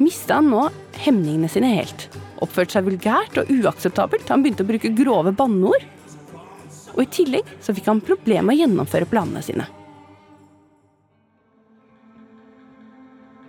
mista 0.00 0.38
han 0.38 0.52
nå 0.52 0.68
hemningene 1.02 1.50
sine 1.50 1.74
helt. 1.74 2.06
Oppførte 2.40 2.78
seg 2.78 2.86
vulgært 2.86 3.42
og 3.42 3.50
uakseptabelt. 3.52 4.30
Han 4.30 4.44
begynte 4.44 4.64
å 4.64 4.70
bruke 4.70 4.94
grove 4.96 5.34
banneord. 5.36 5.84
Og 6.94 7.02
i 7.04 7.10
tillegg 7.10 7.50
så 7.60 7.74
fikk 7.76 7.90
han 7.90 8.00
problemer 8.04 8.46
med 8.46 8.56
å 8.56 8.62
gjennomføre 8.62 9.10
planene 9.10 9.42
sine. 9.44 9.66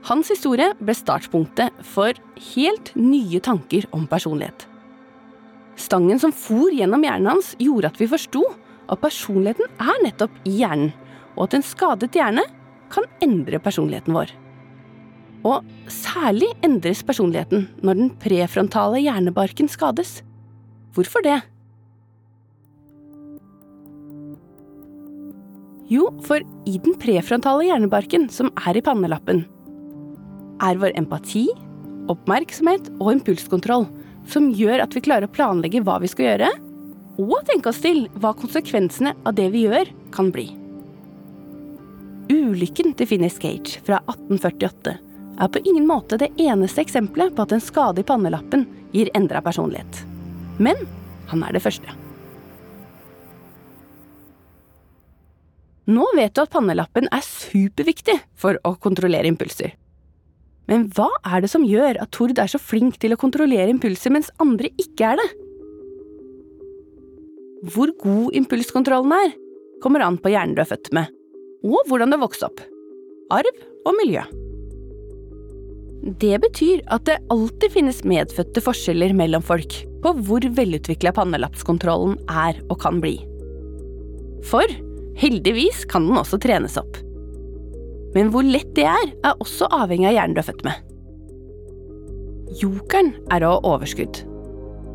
Hans 0.09 0.31
historie 0.33 0.71
ble 0.81 0.95
startpunktet 0.97 1.75
for 1.85 2.17
helt 2.55 2.91
nye 2.97 3.41
tanker 3.43 3.85
om 3.93 4.07
personlighet. 4.09 4.65
Stangen 5.77 6.19
som 6.21 6.33
for 6.33 6.73
gjennom 6.73 7.03
hjernen 7.05 7.29
hans, 7.35 7.53
gjorde 7.61 7.91
at 7.91 7.99
vi 8.01 8.09
forsto 8.09 8.41
at 8.91 9.01
personligheten 9.01 9.69
er 9.81 10.01
nettopp 10.05 10.33
i 10.49 10.57
hjernen, 10.61 10.91
og 11.37 11.45
at 11.45 11.57
en 11.57 11.65
skadet 11.65 12.17
hjerne 12.17 12.43
kan 12.91 13.05
endre 13.23 13.61
personligheten 13.63 14.17
vår. 14.17 14.33
Og 15.47 15.65
særlig 15.89 16.51
endres 16.65 17.01
personligheten 17.05 17.69
når 17.81 17.97
den 17.97 18.11
prefrontale 18.21 18.99
hjernebarken 19.01 19.69
skades. 19.71 20.19
Hvorfor 20.93 21.23
det? 21.25 21.39
Jo, 25.91 26.09
for 26.23 26.43
i 26.69 26.77
den 26.83 26.95
prefrontale 26.99 27.65
hjernebarken, 27.67 28.29
som 28.31 28.51
er 28.67 28.77
i 28.77 28.83
pannelappen, 28.85 29.45
er 30.61 30.79
vår 30.81 30.95
empati, 30.99 31.47
oppmerksomhet 32.11 32.89
og 32.99 33.15
impulskontroll 33.15 33.87
som 34.29 34.51
gjør 34.55 34.83
at 34.83 34.95
vi 34.95 35.03
klarer 35.03 35.27
å 35.27 35.33
planlegge 35.33 35.81
hva 35.85 35.97
vi 36.01 36.09
skal 36.11 36.27
gjøre, 36.29 36.49
og 37.21 37.37
tenke 37.49 37.71
oss 37.71 37.81
til 37.83 38.05
hva 38.21 38.33
konsekvensene 38.37 39.13
av 39.27 39.35
det 39.37 39.49
vi 39.53 39.65
gjør, 39.67 39.89
kan 40.15 40.31
bli. 40.33 40.47
Ulykken 42.31 42.93
til 42.95 43.09
Finnis 43.09 43.39
Gage 43.41 43.81
fra 43.85 43.99
1848 44.05 44.93
er 45.41 45.49
på 45.51 45.61
ingen 45.65 45.87
måte 45.89 46.19
det 46.21 46.29
eneste 46.39 46.83
eksempelet 46.83 47.35
på 47.35 47.45
at 47.45 47.55
en 47.55 47.63
skade 47.63 48.03
i 48.03 48.07
pannelappen 48.07 48.67
gir 48.95 49.11
endra 49.17 49.41
personlighet. 49.43 50.03
Men 50.61 50.79
han 51.31 51.43
er 51.47 51.55
det 51.55 51.63
første. 51.63 51.97
Nå 55.91 56.05
vet 56.15 56.35
du 56.35 56.43
at 56.43 56.51
pannelappen 56.53 57.09
er 57.11 57.23
superviktig 57.25 58.19
for 58.39 58.59
å 58.67 58.75
kontrollere 58.79 59.27
impulser. 59.27 59.73
Men 60.69 60.87
hva 60.95 61.09
er 61.25 61.43
det 61.43 61.49
som 61.51 61.65
gjør 61.67 61.99
at 62.01 62.11
Tord 62.15 62.37
er 62.39 62.51
så 62.51 62.59
flink 62.61 62.99
til 63.01 63.15
å 63.15 63.19
kontrollere 63.19 63.71
impulser, 63.71 64.13
mens 64.13 64.29
andre 64.43 64.69
ikke 64.81 65.13
er 65.13 65.21
det? 65.21 65.29
Hvor 67.71 67.91
god 68.01 68.37
impulskontrollen 68.37 69.15
er, 69.15 69.33
kommer 69.81 70.05
an 70.05 70.19
på 70.21 70.31
hjernen 70.33 70.55
du 70.57 70.61
er 70.63 70.69
født 70.69 70.91
med, 70.97 71.09
og 71.65 71.81
hvordan 71.89 72.09
du 72.09 72.17
har 72.17 72.23
vokst 72.25 72.45
opp. 72.45 72.61
Arv 73.33 73.65
og 73.87 73.97
miljø. 73.97 74.23
Det 76.21 76.33
betyr 76.41 76.81
at 76.89 77.05
det 77.05 77.19
alltid 77.33 77.73
finnes 77.75 78.01
medfødte 78.07 78.63
forskjeller 78.65 79.13
mellom 79.17 79.43
folk 79.45 79.75
på 80.01 80.13
hvor 80.25 80.45
velutvikla 80.57 81.13
pannelappskontrollen 81.13 82.17
er 82.25 82.57
og 82.71 82.79
kan 82.81 82.97
bli. 83.03 83.19
For 84.49 84.65
heldigvis 85.21 85.85
kan 85.89 86.07
den 86.09 86.17
også 86.17 86.41
trenes 86.41 86.79
opp. 86.81 86.97
Men 88.15 88.31
hvor 88.33 88.45
lett 88.45 88.73
det 88.75 88.87
er, 88.89 89.13
er 89.23 89.39
også 89.43 89.69
avhengig 89.71 90.09
av 90.09 90.17
hjernen 90.17 90.35
du 90.35 90.41
er 90.41 90.49
født 90.49 90.65
med. 90.67 90.87
Jokeren 92.59 93.13
er 93.31 93.45
å 93.47 93.53
ha 93.55 93.61
overskudd. 93.75 94.25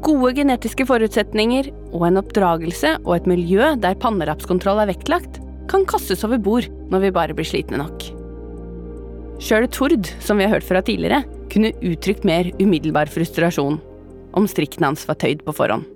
Gode 0.04 0.34
genetiske 0.36 0.84
forutsetninger 0.86 1.70
og 1.96 2.04
en 2.10 2.20
oppdragelse 2.20 2.98
og 3.00 3.14
et 3.16 3.30
miljø 3.30 3.72
der 3.80 3.96
pannerapskontroll 4.02 4.82
er 4.84 4.92
vektlagt, 4.92 5.40
kan 5.70 5.86
kastes 5.88 6.22
over 6.26 6.38
bord 6.38 6.68
når 6.92 7.06
vi 7.06 7.14
bare 7.16 7.34
blir 7.34 7.48
slitne 7.48 7.80
nok. 7.80 8.04
Sjøl 9.42 9.66
Tord, 9.72 10.06
som 10.22 10.38
vi 10.38 10.46
har 10.46 10.54
hørt 10.54 10.68
fra 10.68 10.84
tidligere, 10.84 11.24
kunne 11.52 11.74
uttrykt 11.84 12.24
mer 12.28 12.52
umiddelbar 12.60 13.10
frustrasjon 13.12 13.80
om 14.36 14.48
strikken 14.48 14.84
hans 14.84 15.04
var 15.08 15.18
tøyd 15.20 15.42
på 15.46 15.56
forhånd. 15.56 15.95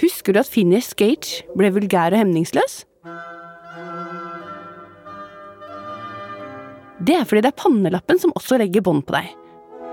Husker 0.00 0.32
du 0.32 0.40
at 0.40 0.48
Phineas 0.48 0.94
Gage 0.96 1.44
ble 1.58 1.68
vulgær 1.74 2.14
og 2.14 2.22
hemningsløs? 2.22 2.84
Det 7.00 7.16
er 7.16 7.24
fordi 7.24 7.42
det 7.44 7.50
er 7.52 7.60
pannelappen 7.60 8.20
som 8.20 8.32
også 8.36 8.58
legger 8.60 8.84
bånd 8.84 9.06
på 9.08 9.16
deg. 9.16 9.28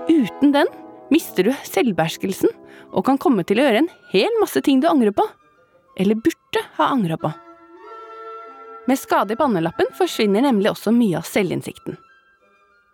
Uten 0.08 0.52
den 0.54 0.70
mister 1.12 1.48
du 1.48 1.52
selvbeherskelsen 1.64 2.52
og 2.92 3.04
kan 3.04 3.20
komme 3.20 3.44
til 3.48 3.60
å 3.60 3.66
gjøre 3.66 3.82
en 3.84 3.90
hel 4.12 4.40
masse 4.40 4.60
ting 4.64 4.80
du 4.80 4.88
angrer 4.88 5.12
på. 5.16 5.24
Eller 5.98 6.20
burde 6.20 6.62
ha 6.78 6.90
angra 6.92 7.18
på. 7.20 7.32
Med 8.88 9.00
skade 9.00 9.34
i 9.34 9.40
pannelappen 9.40 9.90
forsvinner 9.98 10.44
nemlig 10.46 10.70
også 10.72 10.92
mye 10.94 11.18
av 11.20 11.28
selvinnsikten. 11.28 11.98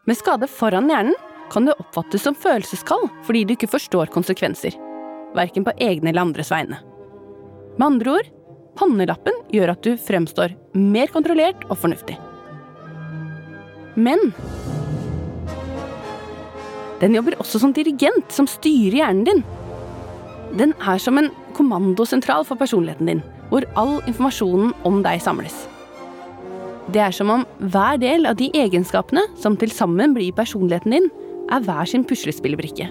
Med 0.08 0.18
skade 0.18 0.48
foran 0.50 0.90
hjernen 0.90 1.14
kan 1.52 1.68
du 1.68 1.74
oppfattes 1.74 2.24
som 2.26 2.34
følelseskald 2.34 3.06
fordi 3.26 3.44
du 3.44 3.54
ikke 3.54 3.70
forstår 3.70 4.10
konsekvenser, 4.14 4.74
verken 5.36 5.66
på 5.66 5.76
egne 5.78 6.10
eller 6.10 6.26
andres 6.26 6.50
vegne. 6.50 6.80
Med 7.74 7.86
andre 7.88 8.18
ord, 8.18 8.28
pannelappen 8.78 9.36
gjør 9.54 9.72
at 9.74 9.82
du 9.86 9.96
fremstår 9.98 10.54
mer 10.78 11.10
kontrollert 11.10 11.64
og 11.68 11.78
fornuftig. 11.82 12.16
Men 13.94 14.30
den 17.02 17.14
jobber 17.18 17.36
også 17.42 17.60
som 17.62 17.74
dirigent 17.74 18.30
som 18.32 18.46
styrer 18.50 19.00
hjernen 19.00 19.26
din. 19.26 19.42
Den 20.54 20.74
er 20.78 21.00
som 21.02 21.18
en 21.18 21.32
kommandosentral 21.54 22.46
for 22.46 22.58
personligheten 22.58 23.10
din, 23.10 23.22
hvor 23.50 23.66
all 23.78 23.96
informasjonen 24.06 24.70
om 24.86 25.00
deg 25.02 25.22
samles. 25.22 25.56
Det 26.94 27.00
er 27.00 27.14
som 27.16 27.30
om 27.32 27.42
hver 27.58 27.98
del 27.98 28.28
av 28.28 28.36
de 28.38 28.50
egenskapene 28.54 29.24
som 29.40 29.56
til 29.58 29.72
sammen 29.72 30.14
blir 30.14 30.34
personligheten 30.36 30.94
din, 30.94 31.10
er 31.50 31.64
hver 31.64 31.88
sin 31.90 32.04
puslespillbrikke. 32.06 32.86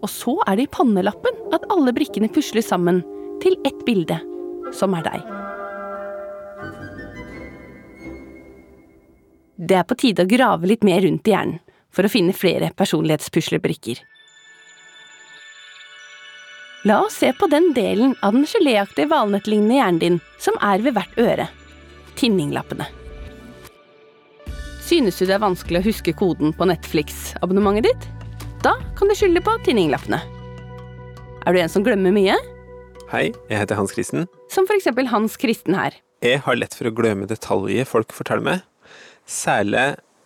Og 0.00 0.10
så 0.10 0.36
er 0.46 0.56
det 0.56 0.66
i 0.66 0.72
pannelappen 0.72 1.36
at 1.54 1.66
alle 1.72 1.92
brikkene 1.94 2.30
pusles 2.32 2.68
sammen 2.70 3.02
til 3.42 3.56
ett 3.66 3.84
bilde, 3.86 4.18
som 4.74 4.94
er 4.96 5.06
deg. 5.06 5.32
Det 9.56 9.78
er 9.78 9.86
på 9.88 9.96
tide 9.96 10.26
å 10.26 10.28
grave 10.28 10.68
litt 10.68 10.84
mer 10.84 11.00
rundt 11.04 11.28
i 11.28 11.32
hjernen 11.32 11.62
for 11.94 12.04
å 12.04 12.12
finne 12.12 12.36
flere 12.36 12.68
personlighetspuslebrikker. 12.76 14.02
La 16.86 17.00
oss 17.02 17.16
se 17.18 17.32
på 17.32 17.48
den 17.50 17.72
delen 17.74 18.12
av 18.22 18.36
den 18.36 18.44
geléaktige 18.46 19.08
valnøttlignende 19.10 19.78
hjernen 19.78 20.02
din 20.02 20.18
som 20.38 20.58
er 20.62 20.84
ved 20.84 20.94
hvert 20.94 21.16
øre. 21.18 21.48
Tinninglappene. 22.20 22.86
Synes 24.86 25.18
du 25.18 25.24
det 25.26 25.34
er 25.34 25.42
vanskelig 25.42 25.80
å 25.80 25.86
huske 25.88 26.14
koden 26.14 26.52
på 26.54 26.68
Netflix-abonnementet 26.68 27.88
ditt? 27.88 28.06
Da 28.62 28.76
kan 28.98 29.10
du 29.10 29.16
skylde 29.18 29.42
på 29.42 29.56
tinninglappene. 29.66 30.20
Er 31.46 31.56
du 31.56 31.58
en 31.58 31.72
som 31.72 31.82
glemmer 31.86 32.14
mye? 32.14 32.36
Hei, 33.06 33.28
jeg 33.46 33.60
heter 33.60 33.78
Hans 33.78 33.92
Kristen. 33.94 34.24
Som 34.50 34.66
for 34.66 34.74
eksempel 34.74 35.06
Hans 35.12 35.36
Kristen 35.38 35.76
her. 35.78 35.94
Jeg 36.26 36.40
har 36.42 36.56
lett 36.58 36.72
for 36.74 36.88
å 36.88 36.90
glemme 36.90 37.28
detaljer 37.30 37.86
folk 37.86 38.10
forteller 38.10 38.42
meg. 38.42 38.64
Særlig 39.30 39.84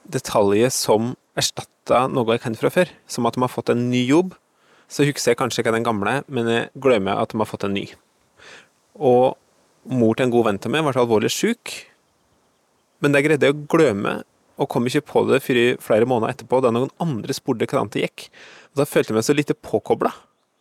detaljer 0.09 0.73
som 0.73 1.11
erstatta 1.37 2.07
noe 2.09 2.39
jeg 2.39 2.41
kan 2.47 2.57
fra 2.57 2.71
før. 2.73 2.89
Som 3.05 3.29
at 3.29 3.37
de 3.37 3.45
har 3.45 3.53
fått 3.53 3.69
en 3.75 3.83
ny 3.91 4.01
jobb. 4.09 4.33
Så 4.89 5.05
husker 5.05 5.35
jeg 5.35 5.41
kanskje 5.43 5.61
ikke 5.61 5.75
den 5.77 5.85
gamle, 5.85 6.23
men 6.33 6.49
jeg 6.49 6.71
glemmer 6.81 7.21
at 7.21 7.35
de 7.35 7.43
har 7.43 7.51
fått 7.51 7.69
en 7.69 7.77
ny. 7.77 7.85
Og 8.97 9.37
mor 9.85 10.17
til 10.17 10.31
en 10.31 10.33
god 10.33 10.49
venn 10.49 10.63
av 10.65 10.73
meg 10.73 10.89
ble 10.89 11.05
alvorlig 11.05 11.35
syk. 11.37 11.77
Men 13.05 13.13
det 13.13 13.27
greide 13.29 13.53
jeg 13.53 13.59
å 13.59 13.63
glemme, 13.77 14.23
og 14.57 14.73
kom 14.73 14.89
ikke 14.89 15.05
på 15.13 15.27
det 15.29 15.43
før 15.45 15.61
flere 15.85 16.09
måneder 16.09 16.33
etterpå, 16.33 16.65
da 16.65 16.73
noen 16.73 16.89
andre 16.97 17.37
spurte 17.37 17.69
hvordan 17.69 17.93
det 17.93 18.09
gikk. 18.09 18.31
Og 18.73 18.81
da 18.81 18.89
følte 18.89 19.13
jeg 19.13 19.21
meg 19.21 19.29
så 19.29 19.37
lite 19.37 19.61
påkobla. 19.69 20.17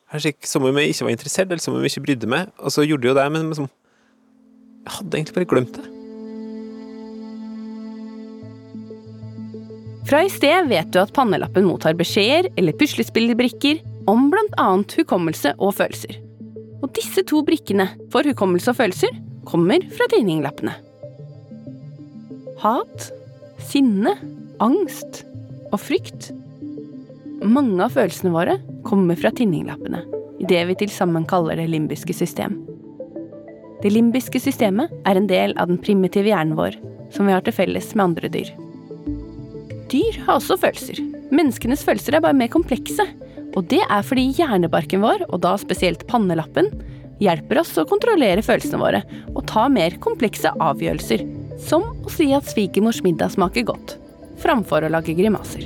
Som 0.10 0.66
om 0.66 0.78
jeg 0.82 0.90
ikke 0.90 1.06
var 1.06 1.14
interessert, 1.14 1.52
eller 1.52 1.62
som 1.62 1.76
om 1.78 1.84
jeg 1.86 1.94
ikke 1.94 2.08
brydde 2.08 2.30
meg. 2.32 2.50
Og 2.58 2.74
så 2.74 2.86
gjorde 2.88 3.06
jeg 3.06 3.14
jo 3.14 3.20
det, 3.20 3.30
men 3.36 3.50
liksom, 3.52 3.70
jeg 4.86 4.96
hadde 4.98 5.18
egentlig 5.20 5.38
bare 5.38 5.50
glemt 5.54 5.78
det. 5.78 5.88
Fra 10.10 10.24
i 10.26 10.30
sted 10.34 10.66
vet 10.72 10.90
du 10.90 10.98
at 11.04 11.14
pannelappen 11.14 11.68
mottar 11.68 11.94
beskjeder 11.94 12.48
eller 12.58 12.74
puslespillbrikker 12.74 13.84
om 14.10 14.32
bl.a. 14.34 14.70
hukommelse 14.98 15.52
og 15.62 15.76
følelser. 15.78 16.18
Og 16.82 16.90
disse 16.96 17.22
to 17.30 17.44
brikkene 17.46 17.86
for 18.10 18.26
hukommelse 18.26 18.72
og 18.72 18.80
følelser 18.80 19.14
kommer 19.46 19.84
fra 19.94 20.08
tegninglappene. 20.10 20.74
Hat, 22.64 23.12
sinne, 23.70 24.16
angst 24.64 25.22
og 25.70 25.78
frykt. 25.84 26.32
Mange 27.46 27.78
av 27.86 27.94
følelsene 27.94 28.34
våre 28.34 28.58
kommer 28.90 29.20
fra 29.20 29.32
tinninglappene, 29.36 30.02
i 30.42 30.48
det 30.50 30.66
vi 30.70 30.78
til 30.82 30.92
sammen 30.94 31.28
kaller 31.30 31.60
det 31.60 31.70
limbiske 31.70 32.16
system. 32.18 32.58
Det 33.80 33.94
limbiske 33.94 34.42
systemet 34.44 34.92
er 35.08 35.16
en 35.16 35.30
del 35.30 35.54
av 35.62 35.70
den 35.70 35.80
primitive 35.80 36.28
hjernen 36.28 36.58
vår, 36.58 36.76
som 37.16 37.30
vi 37.30 37.36
har 37.36 37.46
til 37.46 37.56
felles 37.56 37.94
med 37.96 38.10
andre 38.10 38.32
dyr. 38.34 38.52
Dyr 39.90 40.20
har 40.26 40.36
også 40.38 40.60
følelser. 40.60 41.00
Menneskenes 41.34 41.86
følelser 41.86 42.18
er 42.18 42.24
bare 42.26 42.38
mer 42.38 42.52
komplekse. 42.52 43.06
Og 43.58 43.66
det 43.72 43.82
er 43.82 44.06
fordi 44.06 44.28
hjernebarken 44.38 45.02
vår, 45.02 45.26
og 45.30 45.42
da 45.46 45.56
spesielt 45.58 46.06
pannelappen, 46.10 46.70
hjelper 47.24 47.64
oss 47.64 47.74
å 47.80 47.88
kontrollere 47.90 48.44
følelsene 48.46 48.80
våre 48.80 49.02
og 49.34 49.42
ta 49.50 49.66
mer 49.72 49.98
komplekse 50.04 50.54
avgjørelser. 50.62 51.26
Som 51.60 51.88
å 52.06 52.14
si 52.14 52.30
at 52.36 52.48
svigermors 52.48 53.02
middag 53.04 53.34
smaker 53.34 53.66
godt, 53.72 53.98
framfor 54.40 54.86
å 54.86 54.94
lage 54.94 55.18
grimaser. 55.18 55.66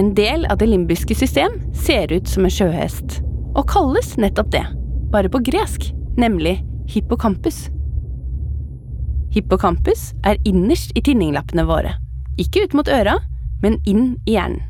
En 0.00 0.14
del 0.14 0.46
av 0.46 0.56
det 0.58 0.66
limbiske 0.66 1.14
system 1.14 1.58
ser 1.76 2.12
ut 2.12 2.28
som 2.28 2.46
en 2.46 2.52
sjøhest, 2.54 3.18
og 3.52 3.66
kalles 3.68 4.14
nettopp 4.16 4.48
det, 4.54 4.62
bare 5.12 5.28
på 5.28 5.42
gresk, 5.44 5.90
nemlig 6.16 6.54
hippocampus. 6.88 7.66
Hippocampus 9.34 10.14
er 10.24 10.40
innerst 10.48 10.96
i 10.96 11.02
tinninglappene 11.04 11.66
våre. 11.68 11.92
Ikke 12.40 12.64
ut 12.64 12.78
mot 12.78 12.88
øra, 12.88 13.18
men 13.60 13.76
inn 13.84 14.14
i 14.24 14.38
hjernen. 14.38 14.64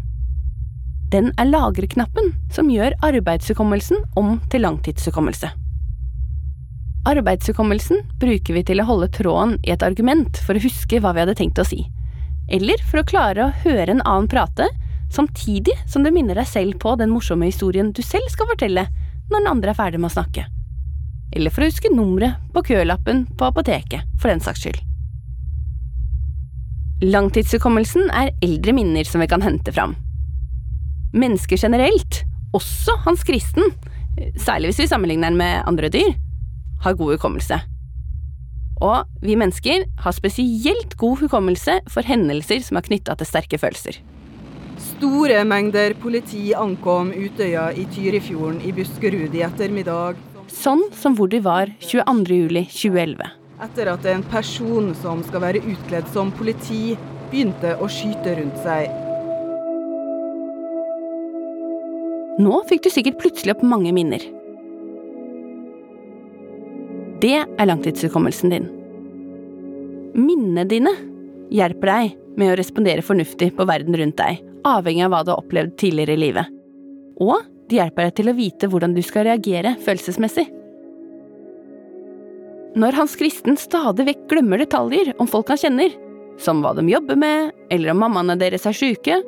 Den 1.15 1.31
er 1.39 1.53
lagreknappen 1.53 2.35
som 2.51 2.75
gjør 2.75 2.99
arbeidshukommelsen 3.07 4.03
om 4.19 4.37
til 4.51 4.67
langtidshukommelse. 4.67 5.55
Arbeidshukommelsen 7.07 8.03
bruker 8.19 8.59
vi 8.59 8.67
til 8.67 8.83
å 8.83 8.91
holde 8.91 9.13
tråden 9.15 9.57
i 9.63 9.77
et 9.79 9.87
argument 9.87 10.43
for 10.43 10.59
å 10.59 10.67
huske 10.67 10.99
hva 10.99 11.15
vi 11.15 11.23
hadde 11.23 11.39
tenkt 11.39 11.63
å 11.63 11.71
si. 11.71 11.85
Eller 12.51 12.83
for 12.91 13.05
å 13.05 13.09
klare 13.15 13.47
å 13.47 13.59
høre 13.63 13.95
en 13.95 14.03
annen 14.03 14.31
prate, 14.31 14.67
samtidig 15.11 15.75
som 15.91 16.07
du 16.07 16.13
minner 16.15 16.39
deg 16.39 16.49
selv 16.49 16.79
på 16.83 16.95
den 17.01 17.13
morsomme 17.13 17.51
historien 17.51 17.93
du 17.93 18.03
selv 18.07 18.31
skal 18.33 18.51
fortelle 18.53 18.89
når 19.31 19.37
den 19.39 19.53
andre 19.53 19.75
er 19.75 19.79
ferdig 19.79 20.01
med 20.01 20.11
å 20.13 20.19
snakke 20.21 20.47
eller 21.33 21.53
for 21.55 21.63
å 21.63 21.71
huske 21.71 21.91
nummeret 21.95 22.39
på 22.55 22.63
kølappen 22.73 23.25
på 23.39 23.51
apoteket, 23.51 24.07
for 24.21 24.33
den 24.33 24.43
saks 24.43 24.65
skyld. 24.65 24.81
Langtidshukommelsen 27.07 28.11
er 28.13 28.35
eldre 28.45 28.75
minner 28.77 29.07
som 29.09 29.23
vi 29.23 29.31
kan 29.31 29.45
hente 29.45 29.73
fram. 29.73 29.95
Mennesker 31.17 31.59
generelt, 31.59 32.25
også 32.55 32.99
Hans 33.07 33.25
Kristen, 33.27 33.73
særlig 34.37 34.73
hvis 34.73 34.83
vi 34.85 34.91
sammenligner 34.91 35.31
den 35.31 35.41
med 35.41 35.65
andre 35.71 35.89
dyr, 35.93 36.13
har 36.85 36.99
god 36.99 37.17
hukommelse. 37.17 37.61
Og 38.81 39.25
vi 39.25 39.37
mennesker 39.37 39.85
har 40.05 40.17
spesielt 40.17 40.97
god 41.01 41.21
hukommelse 41.25 41.81
for 41.93 42.07
hendelser 42.07 42.63
som 42.65 42.81
er 42.81 42.87
knytta 42.87 43.17
til 43.21 43.29
sterke 43.29 43.61
følelser. 43.61 44.01
Store 44.81 45.45
mengder 45.45 45.95
politi 46.01 46.51
ankom 46.57 47.13
Utøya 47.13 47.71
i 47.77 47.87
Tyrifjorden 47.93 48.63
i 48.65 48.73
Buskerud 48.75 49.35
i 49.37 49.45
ettermiddag 49.47 50.19
sånn 50.51 50.83
som 50.97 51.15
hvor 51.17 51.31
de 51.31 51.41
var 51.45 51.71
22.07.2011. 51.85 53.37
Etter 53.61 53.91
at 53.93 54.07
en 54.09 54.25
person 54.31 54.91
som 54.97 55.23
skal 55.27 55.45
være 55.45 55.63
utkledd 55.69 56.09
som 56.15 56.33
politi, 56.33 56.97
begynte 57.31 57.77
å 57.79 57.87
skyte 57.93 58.35
rundt 58.39 58.59
seg. 58.65 58.91
Nå 62.41 62.63
fikk 62.71 62.87
du 62.87 62.91
sikkert 62.91 63.21
plutselig 63.21 63.55
opp 63.55 63.65
mange 63.67 63.93
minner. 63.95 64.23
Det 67.21 67.37
er 67.37 67.69
langtidshukommelsen 67.69 68.55
din. 68.55 68.71
Minnene 70.17 70.65
dine 70.67 70.95
hjelper 71.53 71.93
deg 71.93 72.17
med 72.41 72.55
å 72.55 72.57
respondere 72.59 73.05
fornuftig 73.05 73.53
på 73.59 73.67
verden 73.69 73.95
rundt 74.01 74.17
deg, 74.19 74.41
avhengig 74.67 75.05
av 75.07 75.15
hva 75.15 75.23
du 75.25 75.33
har 75.33 75.43
opplevd 75.43 75.77
tidligere 75.81 76.17
i 76.17 76.23
livet. 76.25 76.57
Og 77.21 77.45
de 77.71 77.79
hjelper 77.79 78.09
deg 78.09 78.17
til 78.19 78.31
å 78.31 78.37
vite 78.37 78.71
hvordan 78.71 78.97
du 78.97 79.03
skal 79.07 79.29
reagere 79.29 79.77
følelsesmessig. 79.85 80.47
Når 82.81 82.97
Hans 82.99 83.17
Kristen 83.19 83.59
stadig 83.59 84.07
vekk 84.07 84.25
glemmer 84.31 84.63
detaljer 84.63 85.13
om 85.19 85.29
folk 85.31 85.51
han 85.51 85.59
kjenner, 85.59 85.95
som 86.41 86.63
hva 86.63 86.73
de 86.77 86.87
jobber 86.89 87.19
med, 87.19 87.51
eller 87.71 87.93
om 87.93 88.01
mammaene 88.05 88.39
deres 88.41 88.67
er 88.69 88.77
syke, 88.77 89.19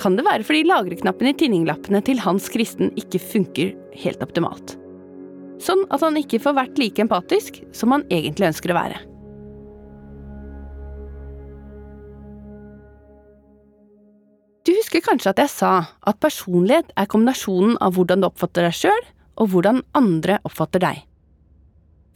kan 0.00 0.18
det 0.18 0.26
være 0.26 0.44
fordi 0.46 0.66
lagreknappen 0.68 1.30
i 1.30 1.36
tinninglappene 1.38 2.02
til 2.04 2.20
Hans 2.22 2.50
Kristen 2.52 2.92
ikke 3.00 3.22
funker 3.22 3.72
helt 4.02 4.22
optimalt. 4.24 4.76
Sånn 5.62 5.84
at 5.94 6.02
han 6.02 6.18
ikke 6.18 6.42
får 6.42 6.56
vært 6.58 6.80
like 6.80 7.02
empatisk 7.04 7.62
som 7.76 7.94
han 7.94 8.04
egentlig 8.12 8.50
ønsker 8.50 8.74
å 8.74 8.78
være. 8.78 9.00
Du 14.64 14.72
husker 14.72 15.02
kanskje 15.04 15.34
at 15.34 15.40
jeg 15.42 15.52
sa 15.52 15.72
at 16.08 16.20
personlighet 16.24 16.92
er 16.96 17.08
kombinasjonen 17.12 17.76
av 17.84 17.98
hvordan 17.98 18.22
du 18.22 18.30
oppfatter 18.30 18.64
deg 18.64 18.76
sjøl, 18.78 19.02
og 19.36 19.50
hvordan 19.52 19.82
andre 19.98 20.38
oppfatter 20.46 20.80
deg. 20.80 21.02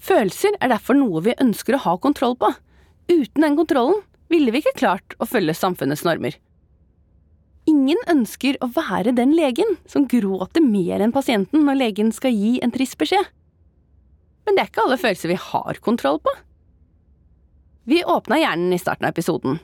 Følelser 0.00 0.54
er 0.62 0.70
derfor 0.72 0.96
noe 0.96 1.20
vi 1.26 1.37
ønsker 1.42 1.76
å 1.76 1.82
ha 1.84 1.96
kontroll 2.00 2.38
på. 2.40 2.52
Uten 3.11 3.44
den 3.44 3.58
kontrollen 3.58 4.00
ville 4.32 4.54
vi 4.54 4.62
ikke 4.62 4.78
klart 4.78 5.16
å 5.18 5.28
følge 5.28 5.56
samfunnets 5.58 6.06
normer. 6.06 6.38
Ingen 7.68 8.00
ønsker 8.08 8.56
å 8.64 8.70
være 8.72 9.12
den 9.12 9.34
legen 9.37 9.76
som 9.90 10.06
gråter 10.08 10.64
mer 10.64 11.02
enn 11.04 11.12
pasienten 11.12 11.66
når 11.66 11.82
legen 11.82 12.14
skal 12.16 12.32
gi 12.32 12.56
en 12.64 12.72
trist 12.72 12.96
beskjed. 13.00 13.26
Men 14.46 14.56
det 14.56 14.62
er 14.62 14.70
ikke 14.70 14.87
alle 14.87 15.00
følelser 15.00 15.34
vi 15.34 15.42
har 15.42 15.80
kontroll 15.84 16.22
på. 16.24 16.32
Vi 17.88 18.00
åpna 18.08 18.38
hjernen 18.40 18.72
i 18.72 18.80
starten 18.80 19.04
av 19.08 19.12
episoden, 19.12 19.58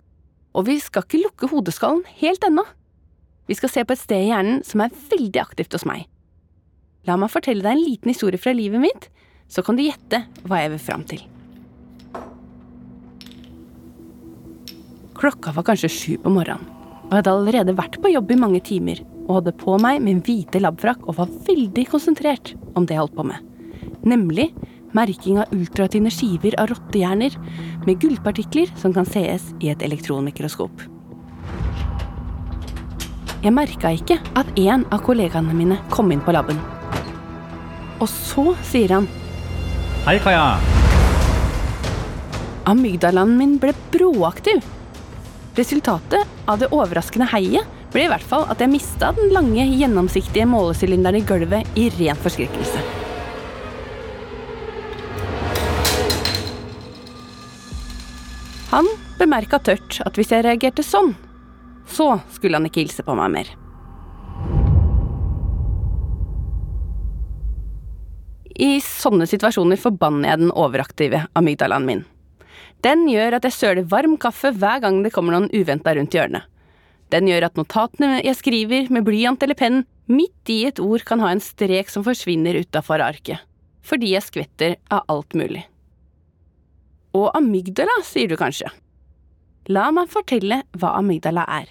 og 0.55 0.69
vi 0.69 0.79
skal 0.83 1.05
ikke 1.05 1.23
lukke 1.25 1.51
hodeskallen 1.51 2.05
helt 2.21 2.45
ennå. 2.47 2.65
Vi 3.51 3.57
skal 3.59 3.73
se 3.73 3.85
på 3.85 3.93
et 3.93 4.01
sted 4.01 4.23
i 4.23 4.31
hjernen 4.31 4.63
som 4.65 4.81
er 4.85 4.95
veldig 5.11 5.41
aktivt 5.43 5.75
hos 5.77 5.85
meg. 5.89 6.07
La 7.05 7.19
meg 7.21 7.33
fortelle 7.33 7.65
deg 7.65 7.75
en 7.75 7.85
liten 7.85 8.13
historie 8.15 8.41
fra 8.41 8.55
livet 8.57 8.81
mitt, 8.81 9.09
så 9.51 9.65
kan 9.67 9.77
du 9.77 9.85
gjette 9.85 10.23
hva 10.47 10.63
jeg 10.63 10.73
vil 10.73 10.85
fram 10.87 11.03
til. 11.11 11.25
Klokka 15.15 15.53
var 15.57 15.67
kanskje 15.67 15.93
sju 15.93 16.15
på 16.23 16.33
morgenen, 16.33 16.65
og 17.05 17.11
jeg 17.11 17.19
hadde 17.21 17.35
allerede 17.35 17.77
vært 17.77 18.01
på 18.03 18.13
jobb 18.15 18.33
i 18.33 18.39
mange 18.41 18.63
timer 18.65 19.03
og 19.25 19.39
hadde 19.39 19.55
på 19.61 19.77
meg 19.81 20.01
min 20.05 20.23
hvite 20.25 20.61
labfrakk 20.61 21.05
og 21.09 21.19
var 21.21 21.35
veldig 21.47 21.85
konsentrert 21.89 22.55
om 22.75 22.87
det 22.87 22.97
jeg 22.97 23.05
holdt 23.05 23.19
på 23.19 23.27
med, 23.29 23.45
nemlig 24.05 24.51
merking 24.95 25.41
av 25.43 25.53
ultratynne 25.55 26.13
skiver 26.13 26.57
av 26.61 26.71
rottehjerner 26.71 27.37
med 27.87 28.01
gullpartikler 28.03 28.71
som 28.81 28.95
kan 28.95 29.09
sees 29.09 29.51
i 29.61 29.73
et 29.73 29.83
elektronmikroskop. 29.85 30.87
Jeg 33.45 33.53
merka 33.53 33.91
ikke 33.93 34.17
at 34.41 34.55
en 34.57 34.87
av 34.89 35.03
kollegaene 35.05 35.53
mine 35.53 35.77
kom 35.93 36.09
inn 36.15 36.23
på 36.25 36.33
laben. 36.33 36.57
Og 38.01 38.09
så 38.09 38.55
sier 38.65 38.97
han 38.97 39.11
Hei, 40.07 40.17
Kaja. 40.21 40.57
Amygdalaen 42.69 43.37
min 43.37 43.59
ble 43.61 43.75
bråaktiv. 43.93 44.65
Resultatet 45.57 46.49
av 46.49 46.61
det 46.61 46.73
overraskende 46.73 47.29
heiet 47.33 47.69
ble 47.93 48.07
i 48.07 48.11
hvert 48.11 48.27
fall 48.27 48.49
at 48.51 48.61
jeg 48.65 48.73
mista 48.73 49.13
den 49.17 49.33
lange, 49.37 49.69
gjennomsiktige 49.69 50.49
målesylinderen 50.51 51.21
i 51.21 51.27
gulvet 51.29 51.79
i 51.79 51.91
ren 52.01 52.21
forskrekkelse. 52.25 53.04
Han 58.75 58.89
bemerka 59.21 59.61
tørt 59.63 60.01
at 60.03 60.17
hvis 60.19 60.33
jeg 60.35 60.43
reagerte 60.43 60.83
sånn, 60.83 61.13
så 61.87 62.17
skulle 62.35 62.59
han 62.59 62.65
ikke 62.67 62.83
hilse 62.83 63.05
på 63.07 63.15
meg 63.15 63.31
mer. 63.31 63.51
I 68.55 68.81
sånne 68.83 69.29
situasjoner 69.31 69.79
forbanner 69.79 70.33
jeg 70.33 70.41
den 70.43 70.51
overaktive 70.51 71.21
amygdalaen 71.39 71.87
min. 71.87 72.03
Den 72.83 73.05
gjør 73.11 73.37
at 73.39 73.47
jeg 73.47 73.55
søler 73.55 73.87
varm 73.91 74.17
kaffe 74.21 74.51
hver 74.51 74.83
gang 74.83 74.99
det 75.05 75.13
kommer 75.15 75.37
noen 75.37 75.51
uventa 75.55 75.95
rundt 75.95 76.15
hjørnet. 76.15 76.43
Den 77.15 77.31
gjør 77.31 77.47
at 77.47 77.61
notatene 77.61 78.25
jeg 78.25 78.41
skriver 78.41 78.91
med 78.91 79.07
blyant 79.07 79.43
eller 79.47 79.59
penn, 79.59 79.85
midt 80.11 80.51
i 80.51 80.65
et 80.67 80.83
ord 80.83 81.07
kan 81.07 81.23
ha 81.23 81.31
en 81.31 81.43
strek 81.43 81.93
som 81.93 82.03
forsvinner 82.07 82.59
utafor 82.59 83.05
arket, 83.07 83.39
fordi 83.87 84.17
jeg 84.17 84.27
skvetter 84.27 84.77
av 84.91 85.07
alt 85.15 85.39
mulig. 85.39 85.63
Og 87.15 87.31
amygdala, 87.39 88.01
sier 88.03 88.31
du 88.31 88.37
kanskje. 88.39 88.71
La 89.71 89.87
meg 89.95 90.11
fortelle 90.13 90.65
hva 90.77 90.97
amygdala 90.99 91.47
er. 91.61 91.71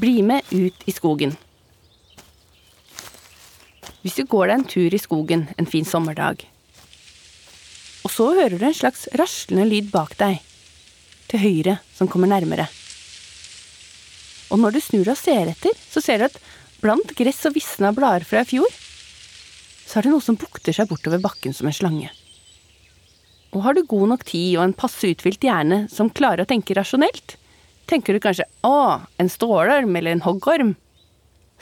Bli 0.00 0.22
med 0.26 0.46
ut 0.54 0.86
i 0.86 0.94
skogen. 0.94 1.34
Hvis 4.04 4.16
du 4.20 4.24
går 4.28 4.50
deg 4.50 4.58
en 4.58 4.66
tur 4.68 4.94
i 4.94 5.00
skogen 5.00 5.46
en 5.58 5.68
fin 5.68 5.86
sommerdag, 5.88 6.44
og 8.04 8.12
så 8.12 8.26
hører 8.36 8.58
du 8.60 8.66
en 8.68 8.76
slags 8.76 9.06
raslende 9.16 9.64
lyd 9.70 9.88
bak 9.92 10.12
deg, 10.20 10.42
til 11.30 11.40
høyre, 11.40 11.78
som 11.96 12.10
kommer 12.10 12.28
nærmere. 12.28 12.66
Og 14.52 14.60
når 14.60 14.76
du 14.76 14.82
snur 14.84 15.08
og 15.08 15.16
ser 15.18 15.48
etter, 15.54 15.72
så 15.90 16.02
ser 16.04 16.20
du 16.20 16.26
at 16.28 16.36
blant 16.82 17.14
gress 17.16 17.40
og 17.48 17.56
visna 17.56 17.94
blader 17.96 18.26
fra 18.28 18.44
i 18.44 18.50
fjor, 18.50 18.68
så 19.84 19.98
er 19.98 20.06
det 20.06 20.12
noe 20.12 20.24
som 20.24 20.36
bukter 20.36 20.76
seg 20.76 20.90
bortover 20.90 21.22
bakken 21.24 21.56
som 21.56 21.70
en 21.70 21.76
slange. 21.76 22.12
Og 23.54 23.62
har 23.62 23.76
du 23.76 23.84
god 23.86 24.08
nok 24.10 24.24
tid 24.26 24.56
og 24.56 24.64
en 24.66 24.76
passe 24.76 25.06
uthvilt 25.06 25.44
hjerne 25.46 25.84
som 25.92 26.10
klarer 26.10 26.42
å 26.42 26.50
tenke 26.50 26.74
rasjonelt, 26.74 27.36
tenker 27.86 28.16
du 28.16 28.22
kanskje 28.22 28.48
å, 28.66 29.00
en 29.20 29.30
stålorm 29.30 29.94
eller 29.94 30.16
en 30.16 30.24
hoggorm. 30.24 30.72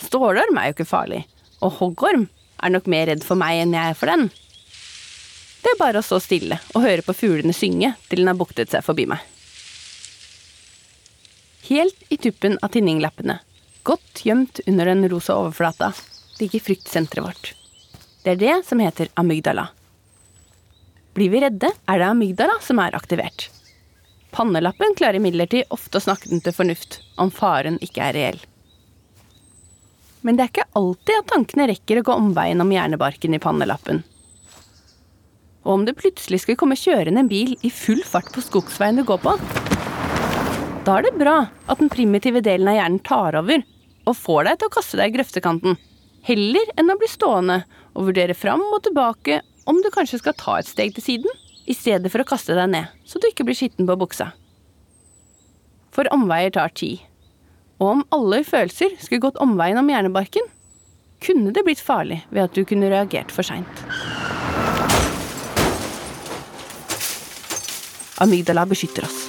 Stålorm 0.01 0.57
er 0.59 0.71
jo 0.71 0.77
ikke 0.79 0.89
farlig, 0.89 1.25
og 1.61 1.77
hoggorm 1.83 2.29
er 2.63 2.73
nok 2.73 2.89
mer 2.89 3.11
redd 3.11 3.27
for 3.27 3.39
meg 3.39 3.61
enn 3.61 3.77
jeg 3.77 3.93
er 3.93 3.99
for 3.99 4.09
den. 4.09 4.31
Det 5.63 5.75
er 5.75 5.79
bare 5.79 6.01
å 6.01 6.07
stå 6.07 6.19
stille 6.23 6.59
og 6.73 6.83
høre 6.83 7.05
på 7.07 7.15
fuglene 7.15 7.55
synge 7.55 7.93
til 8.09 8.23
den 8.23 8.33
har 8.33 8.39
buktet 8.41 8.73
seg 8.73 8.83
forbi 8.87 9.07
meg. 9.11 9.21
Helt 11.69 12.09
i 12.11 12.19
tuppen 12.19 12.57
av 12.65 12.73
tinninglappene, 12.75 13.37
godt 13.87 14.25
gjemt 14.27 14.63
under 14.67 14.89
den 14.89 15.07
rosa 15.13 15.37
overflata, 15.39 15.93
ligger 16.41 16.65
fryktsenteret 16.65 17.29
vårt. 17.29 17.53
Det 18.25 18.35
er 18.35 18.41
det 18.41 18.57
som 18.67 18.83
heter 18.83 19.13
amygdala. 19.19 19.69
Blir 21.13 21.29
vi 21.29 21.41
redde, 21.45 21.69
er 21.69 21.99
det 22.01 22.07
amygdala 22.09 22.55
som 22.65 22.81
er 22.81 22.95
aktivert. 22.97 23.51
Pannelappen 24.33 24.95
klarer 24.97 25.19
imidlertid 25.21 25.69
ofte 25.75 26.01
å 26.01 26.05
snakke 26.07 26.31
den 26.31 26.41
til 26.41 26.55
fornuft 26.57 27.03
om 27.21 27.29
faren 27.29 27.77
ikke 27.85 28.07
er 28.07 28.17
reell. 28.17 28.41
Men 30.25 30.39
det 30.39 30.45
er 30.45 30.53
ikke 30.53 30.71
alltid 30.79 31.19
at 31.19 31.29
tankene 31.35 31.69
rekker 31.69 32.01
å 32.01 32.07
gå 32.07 32.17
omveien 32.17 32.65
om 32.65 32.73
hjernebarken 32.73 33.37
i 33.37 33.43
pannelappen. 33.43 34.01
Og 35.67 35.75
om 35.75 35.85
det 35.85 35.99
plutselig 35.99 36.41
skulle 36.43 36.59
komme 36.59 36.79
kjørende 36.81 37.27
en 37.27 37.31
bil 37.31 37.53
i 37.61 37.71
full 37.71 38.01
fart 38.09 38.33
på 38.33 38.43
skogsveien 38.43 39.03
du 39.03 39.05
går 39.07 39.21
på, 39.23 39.37
da 40.83 40.97
er 40.97 41.07
det 41.07 41.15
bra 41.21 41.37
at 41.71 41.79
den 41.79 41.93
primitive 41.93 42.41
delen 42.43 42.73
av 42.73 42.81
hjernen 42.81 43.05
tar 43.05 43.37
over 43.39 43.61
og 44.09 44.19
får 44.19 44.49
deg 44.49 44.59
til 44.59 44.71
å 44.71 44.77
kaste 44.81 44.99
deg 44.99 45.13
i 45.13 45.17
grøftekanten, 45.19 45.77
heller 46.27 46.73
enn 46.81 46.91
å 46.91 46.97
bli 46.99 47.11
stående 47.11 47.61
og 47.93 48.09
vurdere 48.09 48.35
fram 48.35 48.65
og 48.73 48.81
tilbake 48.89 49.43
om 49.65 49.79
du 49.83 49.91
kanskje 49.95 50.19
skal 50.23 50.35
ta 50.39 50.59
et 50.59 50.69
steg 50.69 50.95
til 50.97 51.05
siden, 51.05 51.41
i 51.71 51.75
stedet 51.77 52.11
for 52.11 52.23
å 52.23 52.27
kaste 52.27 52.57
deg 52.59 52.73
ned, 52.73 52.91
så 53.07 53.21
du 53.23 53.29
ikke 53.29 53.47
blir 53.47 53.57
skitten 53.57 53.87
på 53.87 53.99
buksa. 54.01 54.33
For 55.95 56.09
omveier 56.15 56.51
tar 56.55 56.73
tid. 56.75 57.05
Og 57.79 57.89
om 57.97 58.03
alle 58.15 58.43
følelser 58.47 58.97
skulle 58.99 59.23
gått 59.23 59.39
omveien 59.43 59.79
om 59.79 59.91
hjernebarken, 59.91 60.49
kunne 61.23 61.55
det 61.55 61.63
blitt 61.67 61.83
farlig 61.83 62.23
ved 62.31 62.49
at 62.49 62.57
du 62.57 62.65
kunne 62.67 62.91
reagert 62.91 63.31
for 63.35 63.47
seint. 63.47 63.85
Amygdala 68.23 68.67
beskytter 68.71 69.07
oss. 69.07 69.21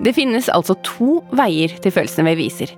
Det 0.00 0.14
finnes 0.16 0.48
altså 0.48 0.78
to 0.84 1.18
veier 1.36 1.76
til 1.84 1.92
følelsene 1.92 2.32
vi 2.32 2.46
viser. 2.46 2.72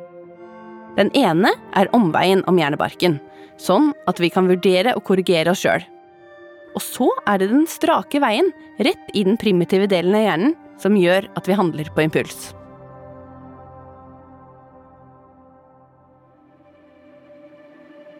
Den 0.98 1.08
ene 1.16 1.54
er 1.78 1.90
omveien 1.96 2.42
om 2.50 2.58
hjernebarken, 2.60 3.16
sånn 3.60 3.92
at 4.10 4.20
vi 4.20 4.30
kan 4.32 4.48
vurdere 4.50 4.96
og 4.98 5.04
korrigere 5.08 5.54
oss 5.54 5.62
sjøl. 5.64 5.84
Og 6.72 6.82
så 6.84 7.08
er 7.28 7.40
det 7.40 7.50
den 7.52 7.66
strake 7.68 8.20
veien, 8.22 8.50
rett 8.80 9.12
i 9.16 9.24
den 9.26 9.38
primitive 9.40 9.88
delen 9.90 10.16
av 10.16 10.26
hjernen, 10.26 10.58
som 10.80 10.96
gjør 10.98 11.28
at 11.38 11.48
vi 11.48 11.56
handler 11.56 11.88
på 11.94 12.04
impuls. 12.04 12.50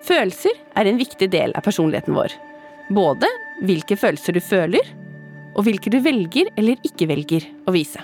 Følelser 0.02 0.56
er 0.76 0.88
en 0.88 0.98
viktig 0.98 1.28
del 1.32 1.54
av 1.56 1.64
personligheten 1.64 2.16
vår. 2.16 2.34
Både 2.92 3.28
hvilke 3.62 3.96
følelser 3.96 4.36
du 4.36 4.42
føler, 4.44 4.88
og 5.52 5.66
hvilke 5.66 5.92
du 5.92 6.00
velger 6.02 6.48
eller 6.56 6.80
ikke 6.86 7.08
velger 7.10 7.46
å 7.68 7.74
vise. 7.76 8.02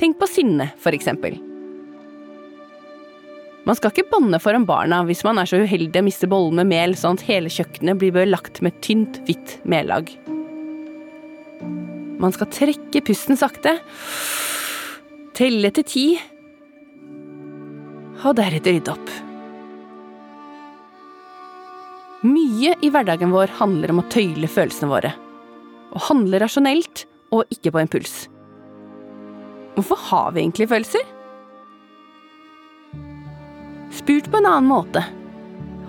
Tenk 0.00 0.18
på 0.20 0.28
sinne, 0.30 0.70
for 0.80 0.96
eksempel. 0.96 1.36
Man 3.64 3.78
skal 3.78 3.94
ikke 3.94 4.10
banne 4.10 4.40
foran 4.42 4.66
barna 4.68 5.00
hvis 5.08 5.22
man 5.24 5.40
er 5.40 5.48
så 5.48 5.62
uheldig 5.64 6.02
å 6.02 6.04
miste 6.04 6.28
bollen 6.28 6.60
med 6.60 6.68
mel 6.68 6.96
sånn 7.00 7.16
at 7.16 7.24
hele 7.30 7.52
kjøkkenet 7.52 8.00
blir 8.00 8.12
belagt 8.12 8.60
med 8.64 8.76
tynt, 8.84 9.22
hvitt 9.24 9.56
mellag. 9.64 10.12
Man 12.20 12.34
skal 12.36 12.50
trekke 12.52 13.02
pusten 13.04 13.40
sakte, 13.40 13.78
telle 15.36 15.72
til 15.74 15.88
ti, 15.88 16.04
og 18.24 18.36
deretter 18.38 18.76
rydde 18.76 18.92
opp. 18.92 19.10
Mye 22.24 22.76
i 22.80 22.88
hverdagen 22.92 23.32
vår 23.34 23.50
handler 23.58 23.92
om 23.92 24.00
å 24.00 24.06
tøyle 24.12 24.48
følelsene 24.48 24.88
våre. 24.88 25.10
Å 25.92 26.04
handle 26.06 26.40
rasjonelt 26.40 27.04
og 27.36 27.50
ikke 27.52 27.74
på 27.74 27.82
impuls. 27.84 28.14
Hvorfor 29.74 30.00
har 30.08 30.32
vi 30.32 30.44
egentlig 30.44 30.70
følelser? 30.70 31.04
Spurt 33.94 34.26
på 34.30 34.40
en 34.40 34.48
annen 34.48 34.66
måte, 34.66 35.04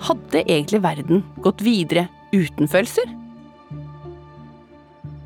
hadde 0.06 0.44
egentlig 0.44 0.82
verden 0.84 1.24
gått 1.42 1.64
videre 1.66 2.06
uten 2.36 2.70
følelser? 2.70 3.10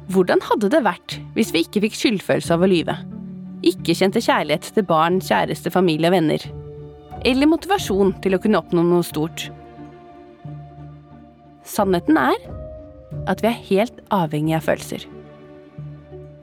Hvordan 0.09 0.41
hadde 0.47 0.69
det 0.71 0.79
vært 0.85 1.17
hvis 1.35 1.51
vi 1.53 1.65
ikke 1.65 1.83
fikk 1.85 1.97
skyldfølelse 1.99 2.55
av 2.55 2.63
å 2.63 2.69
lyve? 2.71 2.95
Ikke 3.67 3.93
kjente 3.97 4.23
kjærlighet 4.23 4.71
til 4.77 4.87
barn, 4.87 5.19
kjæreste, 5.19 5.73
familie 5.73 6.07
og 6.07 6.15
venner? 6.15 6.45
Eller 7.27 7.51
motivasjon 7.51 8.15
til 8.23 8.37
å 8.37 8.39
kunne 8.41 8.61
oppnå 8.61 8.85
noe 8.87 9.03
stort? 9.03 9.49
Sannheten 11.67 12.17
er 12.17 12.39
at 13.29 13.43
vi 13.43 13.51
er 13.51 13.63
helt 13.67 13.99
avhengig 14.15 14.55
av 14.55 14.65
følelser. 14.69 15.03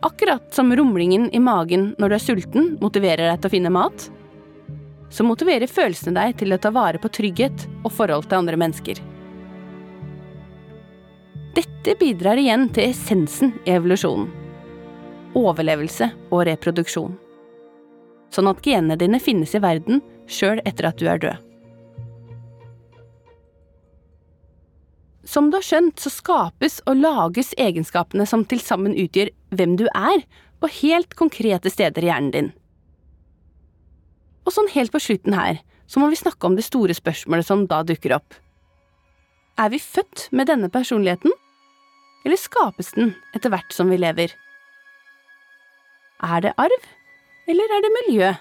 Akkurat 0.07 0.45
som 0.55 0.69
rumlingen 0.77 1.31
i 1.35 1.41
magen 1.43 1.95
når 1.97 2.13
du 2.13 2.19
er 2.19 2.23
sulten 2.23 2.71
motiverer 2.83 3.33
deg 3.33 3.41
til 3.41 3.49
å 3.49 3.55
finne 3.57 3.73
mat, 3.73 4.11
så 5.11 5.25
motiverer 5.27 5.71
følelsene 5.71 6.17
deg 6.17 6.39
til 6.41 6.55
å 6.55 6.59
ta 6.61 6.73
vare 6.75 7.01
på 7.03 7.11
trygghet 7.13 7.67
og 7.85 7.93
forhold 7.95 8.29
til 8.29 8.41
andre 8.41 8.59
mennesker. 8.61 9.03
Dette 11.57 11.95
bidrar 12.01 12.37
igjen 12.41 12.69
til 12.75 12.91
essensen 12.91 13.55
i 13.65 13.77
evolusjonen. 13.77 14.29
Overlevelse 15.37 16.11
og 16.31 16.47
reproduksjon. 16.49 17.15
Sånn 18.35 18.51
at 18.51 18.63
genene 18.65 18.99
dine 19.01 19.21
finnes 19.23 19.55
i 19.55 19.63
verden 19.63 20.03
sjøl 20.29 20.61
etter 20.67 20.91
at 20.91 20.99
du 21.01 21.07
er 21.09 21.21
død. 21.23 21.43
Som 25.27 25.51
du 25.51 25.59
har 25.59 25.67
skjønt, 25.67 25.99
så 25.99 26.11
skapes 26.13 26.79
og 26.87 27.01
lages 27.01 27.51
egenskapene 27.59 28.27
som 28.31 28.45
til 28.47 28.61
sammen 28.63 28.95
utgjør 28.95 29.33
hvem 29.59 29.75
du 29.81 29.89
er, 29.91 30.23
på 30.63 30.71
helt 30.81 31.17
konkrete 31.19 31.69
steder 31.73 32.07
i 32.07 32.09
hjernen 32.09 32.33
din. 32.33 32.53
Og 34.47 34.55
sånn 34.55 34.71
helt 34.73 34.95
på 34.95 35.03
slutten 35.03 35.35
her, 35.35 35.61
så 35.91 36.01
må 36.03 36.09
vi 36.11 36.19
snakke 36.19 36.47
om 36.47 36.57
det 36.59 36.67
store 36.67 36.95
spørsmålet 36.95 37.47
som 37.49 37.67
da 37.71 37.83
dukker 37.87 38.15
opp. 38.17 38.35
Er 39.59 39.71
vi 39.73 39.81
født 39.83 40.29
med 40.37 40.51
denne 40.51 40.71
personligheten, 40.71 41.35
eller 42.27 42.41
skapes 42.41 42.93
den 42.95 43.15
etter 43.35 43.51
hvert 43.53 43.75
som 43.75 43.91
vi 43.91 43.99
lever? 43.99 44.35
Er 46.27 46.43
det 46.45 46.55
arv, 46.61 46.89
eller 47.51 47.77
er 47.77 47.85
det 47.85 47.93
miljø? 48.01 48.33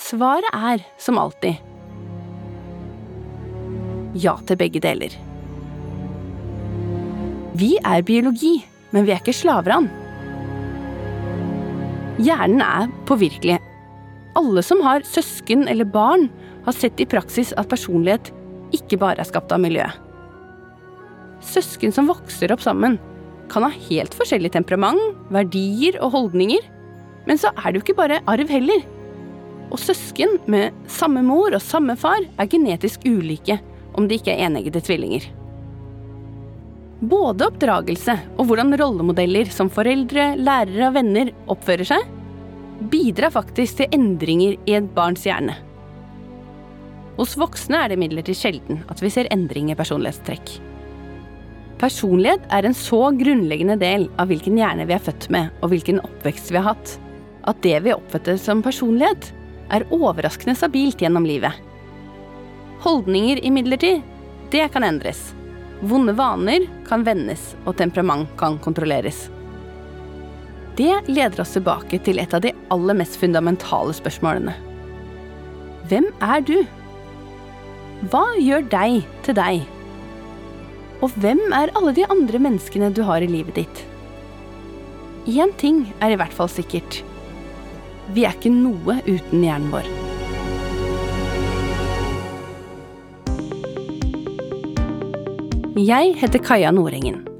Svaret 0.00 0.50
er, 0.54 0.82
som 0.98 1.18
alltid, 1.18 1.60
ja 4.14 4.36
til 4.46 4.58
begge 4.58 4.82
deler. 4.82 5.14
Vi 7.58 7.74
er 7.82 8.02
biologi, 8.06 8.56
men 8.90 9.06
vi 9.06 9.14
er 9.14 9.22
ikke 9.22 9.34
slaver 9.34 9.74
av 9.74 9.86
den. 9.86 9.92
Hjernen 12.24 12.62
er 12.62 12.90
påvirkelig. 13.08 13.58
Alle 14.34 14.62
som 14.66 14.80
har 14.82 15.04
søsken 15.06 15.68
eller 15.70 15.86
barn, 15.86 16.28
har 16.64 16.74
sett 16.74 17.00
i 17.00 17.06
praksis 17.06 17.52
at 17.60 17.68
personlighet 17.70 18.32
ikke 18.74 18.98
bare 18.98 19.20
er 19.22 19.28
skapt 19.28 19.52
av 19.54 19.60
miljøet. 19.62 20.00
Søsken 21.44 21.92
som 21.92 22.08
vokser 22.08 22.54
opp 22.54 22.62
sammen, 22.64 22.96
kan 23.52 23.66
ha 23.66 23.70
helt 23.90 24.14
forskjellig 24.16 24.54
temperament, 24.54 25.18
verdier 25.34 25.98
og 26.00 26.14
holdninger. 26.14 26.64
Men 27.28 27.40
så 27.40 27.52
er 27.52 27.70
det 27.70 27.78
jo 27.78 27.84
ikke 27.84 27.98
bare 27.98 28.22
arv 28.30 28.50
heller. 28.50 28.82
Og 29.68 29.80
søsken 29.80 30.38
med 30.50 30.74
samme 30.90 31.22
mor 31.26 31.54
og 31.54 31.62
samme 31.62 31.96
far 32.00 32.24
er 32.24 32.50
genetisk 32.50 33.04
ulike 33.04 33.58
om 33.94 34.08
de 34.08 34.18
ikke 34.18 34.32
er 34.34 34.48
eneggede 34.48 34.82
tvillinger. 34.84 35.28
Både 37.04 37.50
oppdragelse 37.50 38.14
og 38.38 38.48
hvordan 38.48 38.72
rollemodeller 38.80 39.50
som 39.52 39.70
foreldre, 39.72 40.32
lærere 40.40 40.88
og 40.88 40.96
venner 40.96 41.32
oppfører 41.52 41.90
seg, 41.92 42.06
bidrar 42.80 43.32
faktisk 43.34 43.78
til 43.78 43.94
endringer 43.94 44.56
i 44.66 44.76
et 44.78 44.90
barns 44.96 45.24
hjerne. 45.26 45.56
Hos 47.14 47.36
voksne 47.38 47.78
er 47.78 47.90
det 47.90 47.98
imidlertid 47.98 48.38
sjelden 48.38 48.80
at 48.90 49.02
vi 49.02 49.10
ser 49.12 49.30
endring 49.34 49.70
i 49.70 49.76
personlighetstrekk. 49.78 50.56
Personlighet 51.78 52.42
er 52.54 52.66
en 52.66 52.74
så 52.76 53.00
grunnleggende 53.18 53.76
del 53.78 54.08
av 54.18 54.30
hvilken 54.30 54.58
hjerne 54.58 54.86
vi 54.88 54.96
er 54.96 55.02
født 55.02 55.28
med, 55.34 55.50
og 55.60 55.70
hvilken 55.72 56.00
oppvekst 56.02 56.50
vi 56.54 56.60
har 56.60 56.72
hatt, 56.72 56.96
at 57.44 57.60
det 57.66 57.76
vi 57.84 57.94
oppfatter 57.94 58.38
som 58.40 58.62
personlighet, 58.64 59.30
er 59.74 59.86
overraskende 59.94 60.56
stabilt 60.58 61.02
gjennom 61.02 61.26
livet. 61.28 61.54
Holdninger 62.84 63.40
imidlertid, 63.44 64.02
det 64.52 64.66
kan 64.72 64.86
endres. 64.86 65.32
Vonde 65.84 66.14
vaner 66.16 66.66
kan 66.88 67.04
vendes, 67.06 67.52
og 67.64 67.76
temperament 67.80 68.30
kan 68.40 68.58
kontrolleres. 68.62 69.26
Det 70.74 70.94
leder 71.06 71.40
oss 71.40 71.52
tilbake 71.54 72.00
til 72.02 72.18
et 72.18 72.32
av 72.34 72.42
de 72.42 72.50
aller 72.74 72.96
mest 72.98 73.14
fundamentale 73.20 73.94
spørsmålene. 73.94 74.54
Hvem 75.86 76.08
er 76.24 76.40
du? 76.42 76.56
Hva 78.10 78.24
gjør 78.42 78.64
deg 78.72 79.04
til 79.22 79.36
deg? 79.38 79.62
Og 81.04 81.14
hvem 81.22 81.42
er 81.54 81.70
alle 81.78 81.92
de 81.94 82.06
andre 82.10 82.40
menneskene 82.42 82.88
du 82.96 83.04
har 83.06 83.22
i 83.22 83.28
livet 83.30 83.60
ditt? 83.60 83.84
Én 85.30 85.54
ting 85.60 85.84
er 86.02 86.12
i 86.12 86.16
hvert 86.18 86.34
fall 86.34 86.50
sikkert. 86.50 87.04
Vi 88.16 88.26
er 88.26 88.34
ikke 88.34 88.52
noe 88.52 88.98
uten 89.06 89.44
hjernen 89.46 89.70
vår. 89.72 89.86
Jeg 95.84 96.12
heter 96.20 96.42
Kaja 96.42 96.74
Nordengen. 96.74 97.33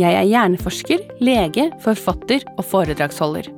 Jeg 0.00 0.16
er 0.16 0.24
hjerneforsker, 0.24 1.02
lege, 1.20 1.66
forfatter 1.84 2.46
og 2.56 2.64
foredragsholder. 2.64 3.50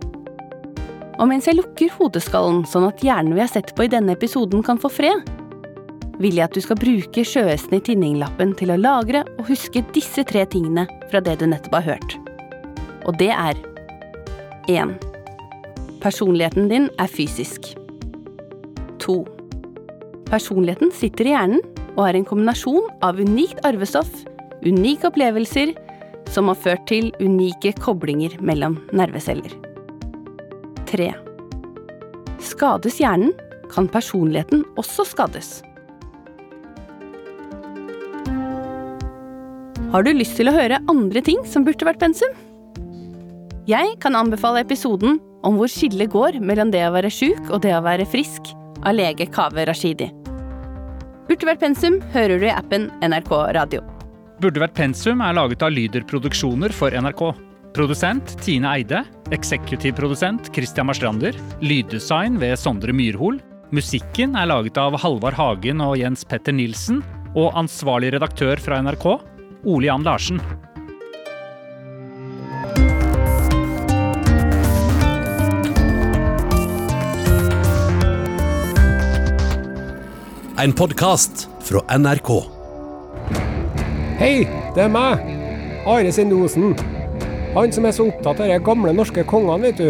Og 1.22 1.28
mens 1.30 1.46
jeg 1.46 1.60
lukker 1.60 1.92
hodeskallen 1.94 2.64
sånn 2.66 2.88
at 2.88 3.04
hjernen 3.06 3.36
vi 3.36 3.42
har 3.44 3.52
sett 3.52 3.70
på 3.76 3.86
i 3.86 3.90
denne 3.92 4.16
episoden 4.16 4.64
kan 4.66 4.80
få 4.82 4.90
fred, 4.90 5.22
vil 6.18 6.34
jeg 6.34 6.48
at 6.48 6.56
du 6.56 6.62
skal 6.62 6.78
bruke 6.78 7.22
sjøhesten 7.26 7.78
i 7.78 7.84
tinninglappen 7.86 8.54
til 8.58 8.72
å 8.74 8.78
lagre 8.80 9.22
og 9.36 9.46
huske 9.50 9.84
disse 9.94 10.26
tre 10.26 10.42
tingene 10.50 10.88
fra 11.10 11.22
det 11.22 11.36
du 11.38 11.46
nettopp 11.50 11.78
har 11.78 11.88
hørt. 11.94 12.18
Og 13.06 13.14
det 13.20 13.30
er 13.30 13.58
1. 14.70 14.96
Personligheten 16.02 16.66
din 16.70 16.90
er 16.98 17.10
fysisk. 17.14 17.70
2. 19.06 19.20
Personligheten 20.30 20.90
sitter 20.94 21.30
i 21.30 21.34
hjernen 21.36 21.62
og 21.94 22.08
er 22.08 22.18
en 22.18 22.26
kombinasjon 22.26 22.90
av 23.06 23.22
unikt 23.22 23.62
arvestoff, 23.66 24.10
unike 24.66 25.06
opplevelser, 25.12 25.76
som 26.34 26.50
har 26.50 26.58
ført 26.58 26.86
til 26.90 27.12
unike 27.22 27.74
koblinger 27.78 28.34
mellom 28.42 28.80
nerveceller. 28.96 29.54
3. 30.90 31.12
Skades 32.42 32.98
hjernen, 33.00 33.32
kan 33.72 33.88
personligheten 33.90 34.62
også 34.78 35.06
skades. 35.08 35.62
Har 39.94 40.04
du 40.04 40.10
lyst 40.14 40.36
til 40.38 40.50
å 40.50 40.54
høre 40.54 40.82
andre 40.90 41.22
ting 41.24 41.40
som 41.46 41.64
burde 41.66 41.86
vært 41.86 42.02
pensum? 42.02 42.34
Jeg 43.70 43.94
kan 44.02 44.18
anbefale 44.18 44.62
episoden 44.62 45.20
om 45.46 45.56
hvor 45.58 45.70
skillet 45.70 46.12
går 46.12 46.40
mellom 46.42 46.70
det 46.74 46.82
å 46.86 46.92
være 46.94 47.12
sjuk 47.14 47.48
og 47.48 47.62
det 47.64 47.72
å 47.76 47.82
være 47.84 48.06
frisk, 48.10 48.52
av 48.84 48.98
lege 48.98 49.30
Kaveh 49.32 49.64
Rashidi. 49.70 50.10
Burde 51.24 51.48
vært 51.48 51.62
pensum 51.64 52.02
hører 52.12 52.42
du 52.42 52.50
i 52.50 52.52
appen 52.52 52.90
NRK 53.00 53.32
Radio. 53.56 53.93
Burde 54.44 54.60
vært 54.60 54.74
pensum 54.76 55.22
er 55.24 55.32
laget 55.38 55.62
av 55.64 55.70
Lyder 55.72 56.02
Produksjoner 56.04 56.72
for 56.76 56.92
NRK. 56.92 57.22
Produsent 57.72 58.34
Tine 58.44 58.74
Eide. 58.76 58.98
Eksekutivprodusent 59.32 60.50
Christian 60.52 60.84
Marstrander. 60.90 61.38
Lyddesign 61.64 62.36
ved 62.42 62.52
Sondre 62.60 62.92
Myrhol. 62.92 63.38
Musikken 63.72 64.36
er 64.36 64.50
laget 64.50 64.76
av 64.76 64.98
Halvard 65.00 65.38
Hagen 65.38 65.80
og 65.80 65.96
Jens 65.96 66.28
Petter 66.28 66.52
Nilsen. 66.52 67.00
Og 67.32 67.56
ansvarlig 67.56 68.12
redaktør 68.18 68.60
fra 68.60 68.82
NRK, 68.84 69.06
Ole 69.64 69.88
Jan 69.88 70.04
Larsen. 70.04 70.42
En 80.60 80.76
podkast 80.76 81.48
fra 81.64 81.80
NRK. 81.96 82.53
Hei, 84.14 84.44
det 84.76 84.78
er 84.84 84.90
meg. 84.94 85.22
Are 85.90 86.10
Sendosen. 86.14 86.76
Han 87.56 87.72
som 87.74 87.86
er 87.88 87.94
så 87.96 88.04
opptatt 88.06 88.44
av 88.44 88.46
de 88.46 88.58
gamle 88.62 88.92
norske 88.94 89.24
kongene, 89.26 89.72
vet 89.72 89.80
du. 89.80 89.88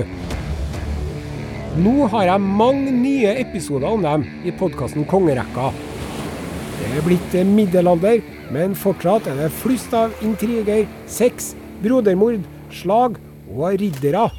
Nå 1.85 2.07
har 2.09 2.31
jeg 2.31 2.41
mange 2.41 2.95
nye 2.95 3.35
episoder 3.43 3.85
om 3.93 4.01
dem 4.01 4.25
i 4.49 4.55
podkasten 4.57 5.05
Kongerekka. 5.11 5.67
Det 6.79 6.89
er 6.89 7.05
blitt 7.05 7.37
middelalder, 7.51 8.23
men 8.55 8.73
fortsatt 8.79 9.29
er 9.29 9.43
det 9.43 9.51
flust 9.59 9.93
av 9.93 10.15
intriger, 10.25 10.87
sex, 11.05 11.53
brodermord, 11.85 12.41
slag 12.73 13.19
og 13.53 13.77
riddere. 13.83 14.31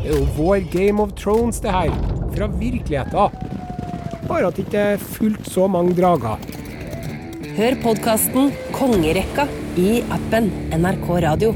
Det 0.00 0.08
er 0.08 0.16
jo 0.16 0.26
vår 0.34 0.66
Game 0.74 0.98
of 0.98 1.14
Thrones, 1.14 1.62
det 1.62 1.70
her. 1.70 1.94
Fra 2.34 2.50
virkeligheten. 2.58 3.38
Bare 4.26 4.50
at 4.50 4.58
det 4.58 4.66
ikke 4.66 4.88
er 4.96 5.06
fullt 5.14 5.46
så 5.46 5.70
mange 5.70 5.94
drager. 5.94 6.42
Hør 7.52 7.74
podkasten 7.82 8.46
Kongerekka 8.72 9.44
i 9.76 9.98
appen 10.14 10.46
NRK 10.72 11.10
Radio. 11.20 11.50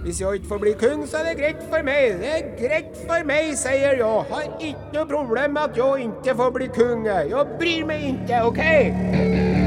Hvis 0.00 0.22
jeg 0.22 0.40
ikke 0.40 0.48
får 0.48 0.62
bli 0.62 0.72
kong, 0.80 1.02
så 1.04 1.20
er 1.20 1.28
det 1.28 1.34
greit 1.42 1.60
for 1.68 1.84
meg. 1.84 2.16
Det 2.22 2.30
er 2.38 2.48
greit 2.56 2.96
for 3.02 3.28
meg, 3.28 3.52
sier 3.60 4.00
jeg. 4.00 4.24
Har 4.32 4.48
ikke 4.56 4.96
noe 4.96 5.06
problem 5.12 5.58
med 5.58 5.68
at 5.68 5.82
jeg 5.82 6.08
ikke 6.08 6.38
får 6.40 6.56
bli 6.56 6.72
kong. 6.80 7.04
Jeg 7.12 7.46
bryr 7.60 7.88
meg 7.92 8.10
ikke, 8.14 8.42
OK? 8.48 9.57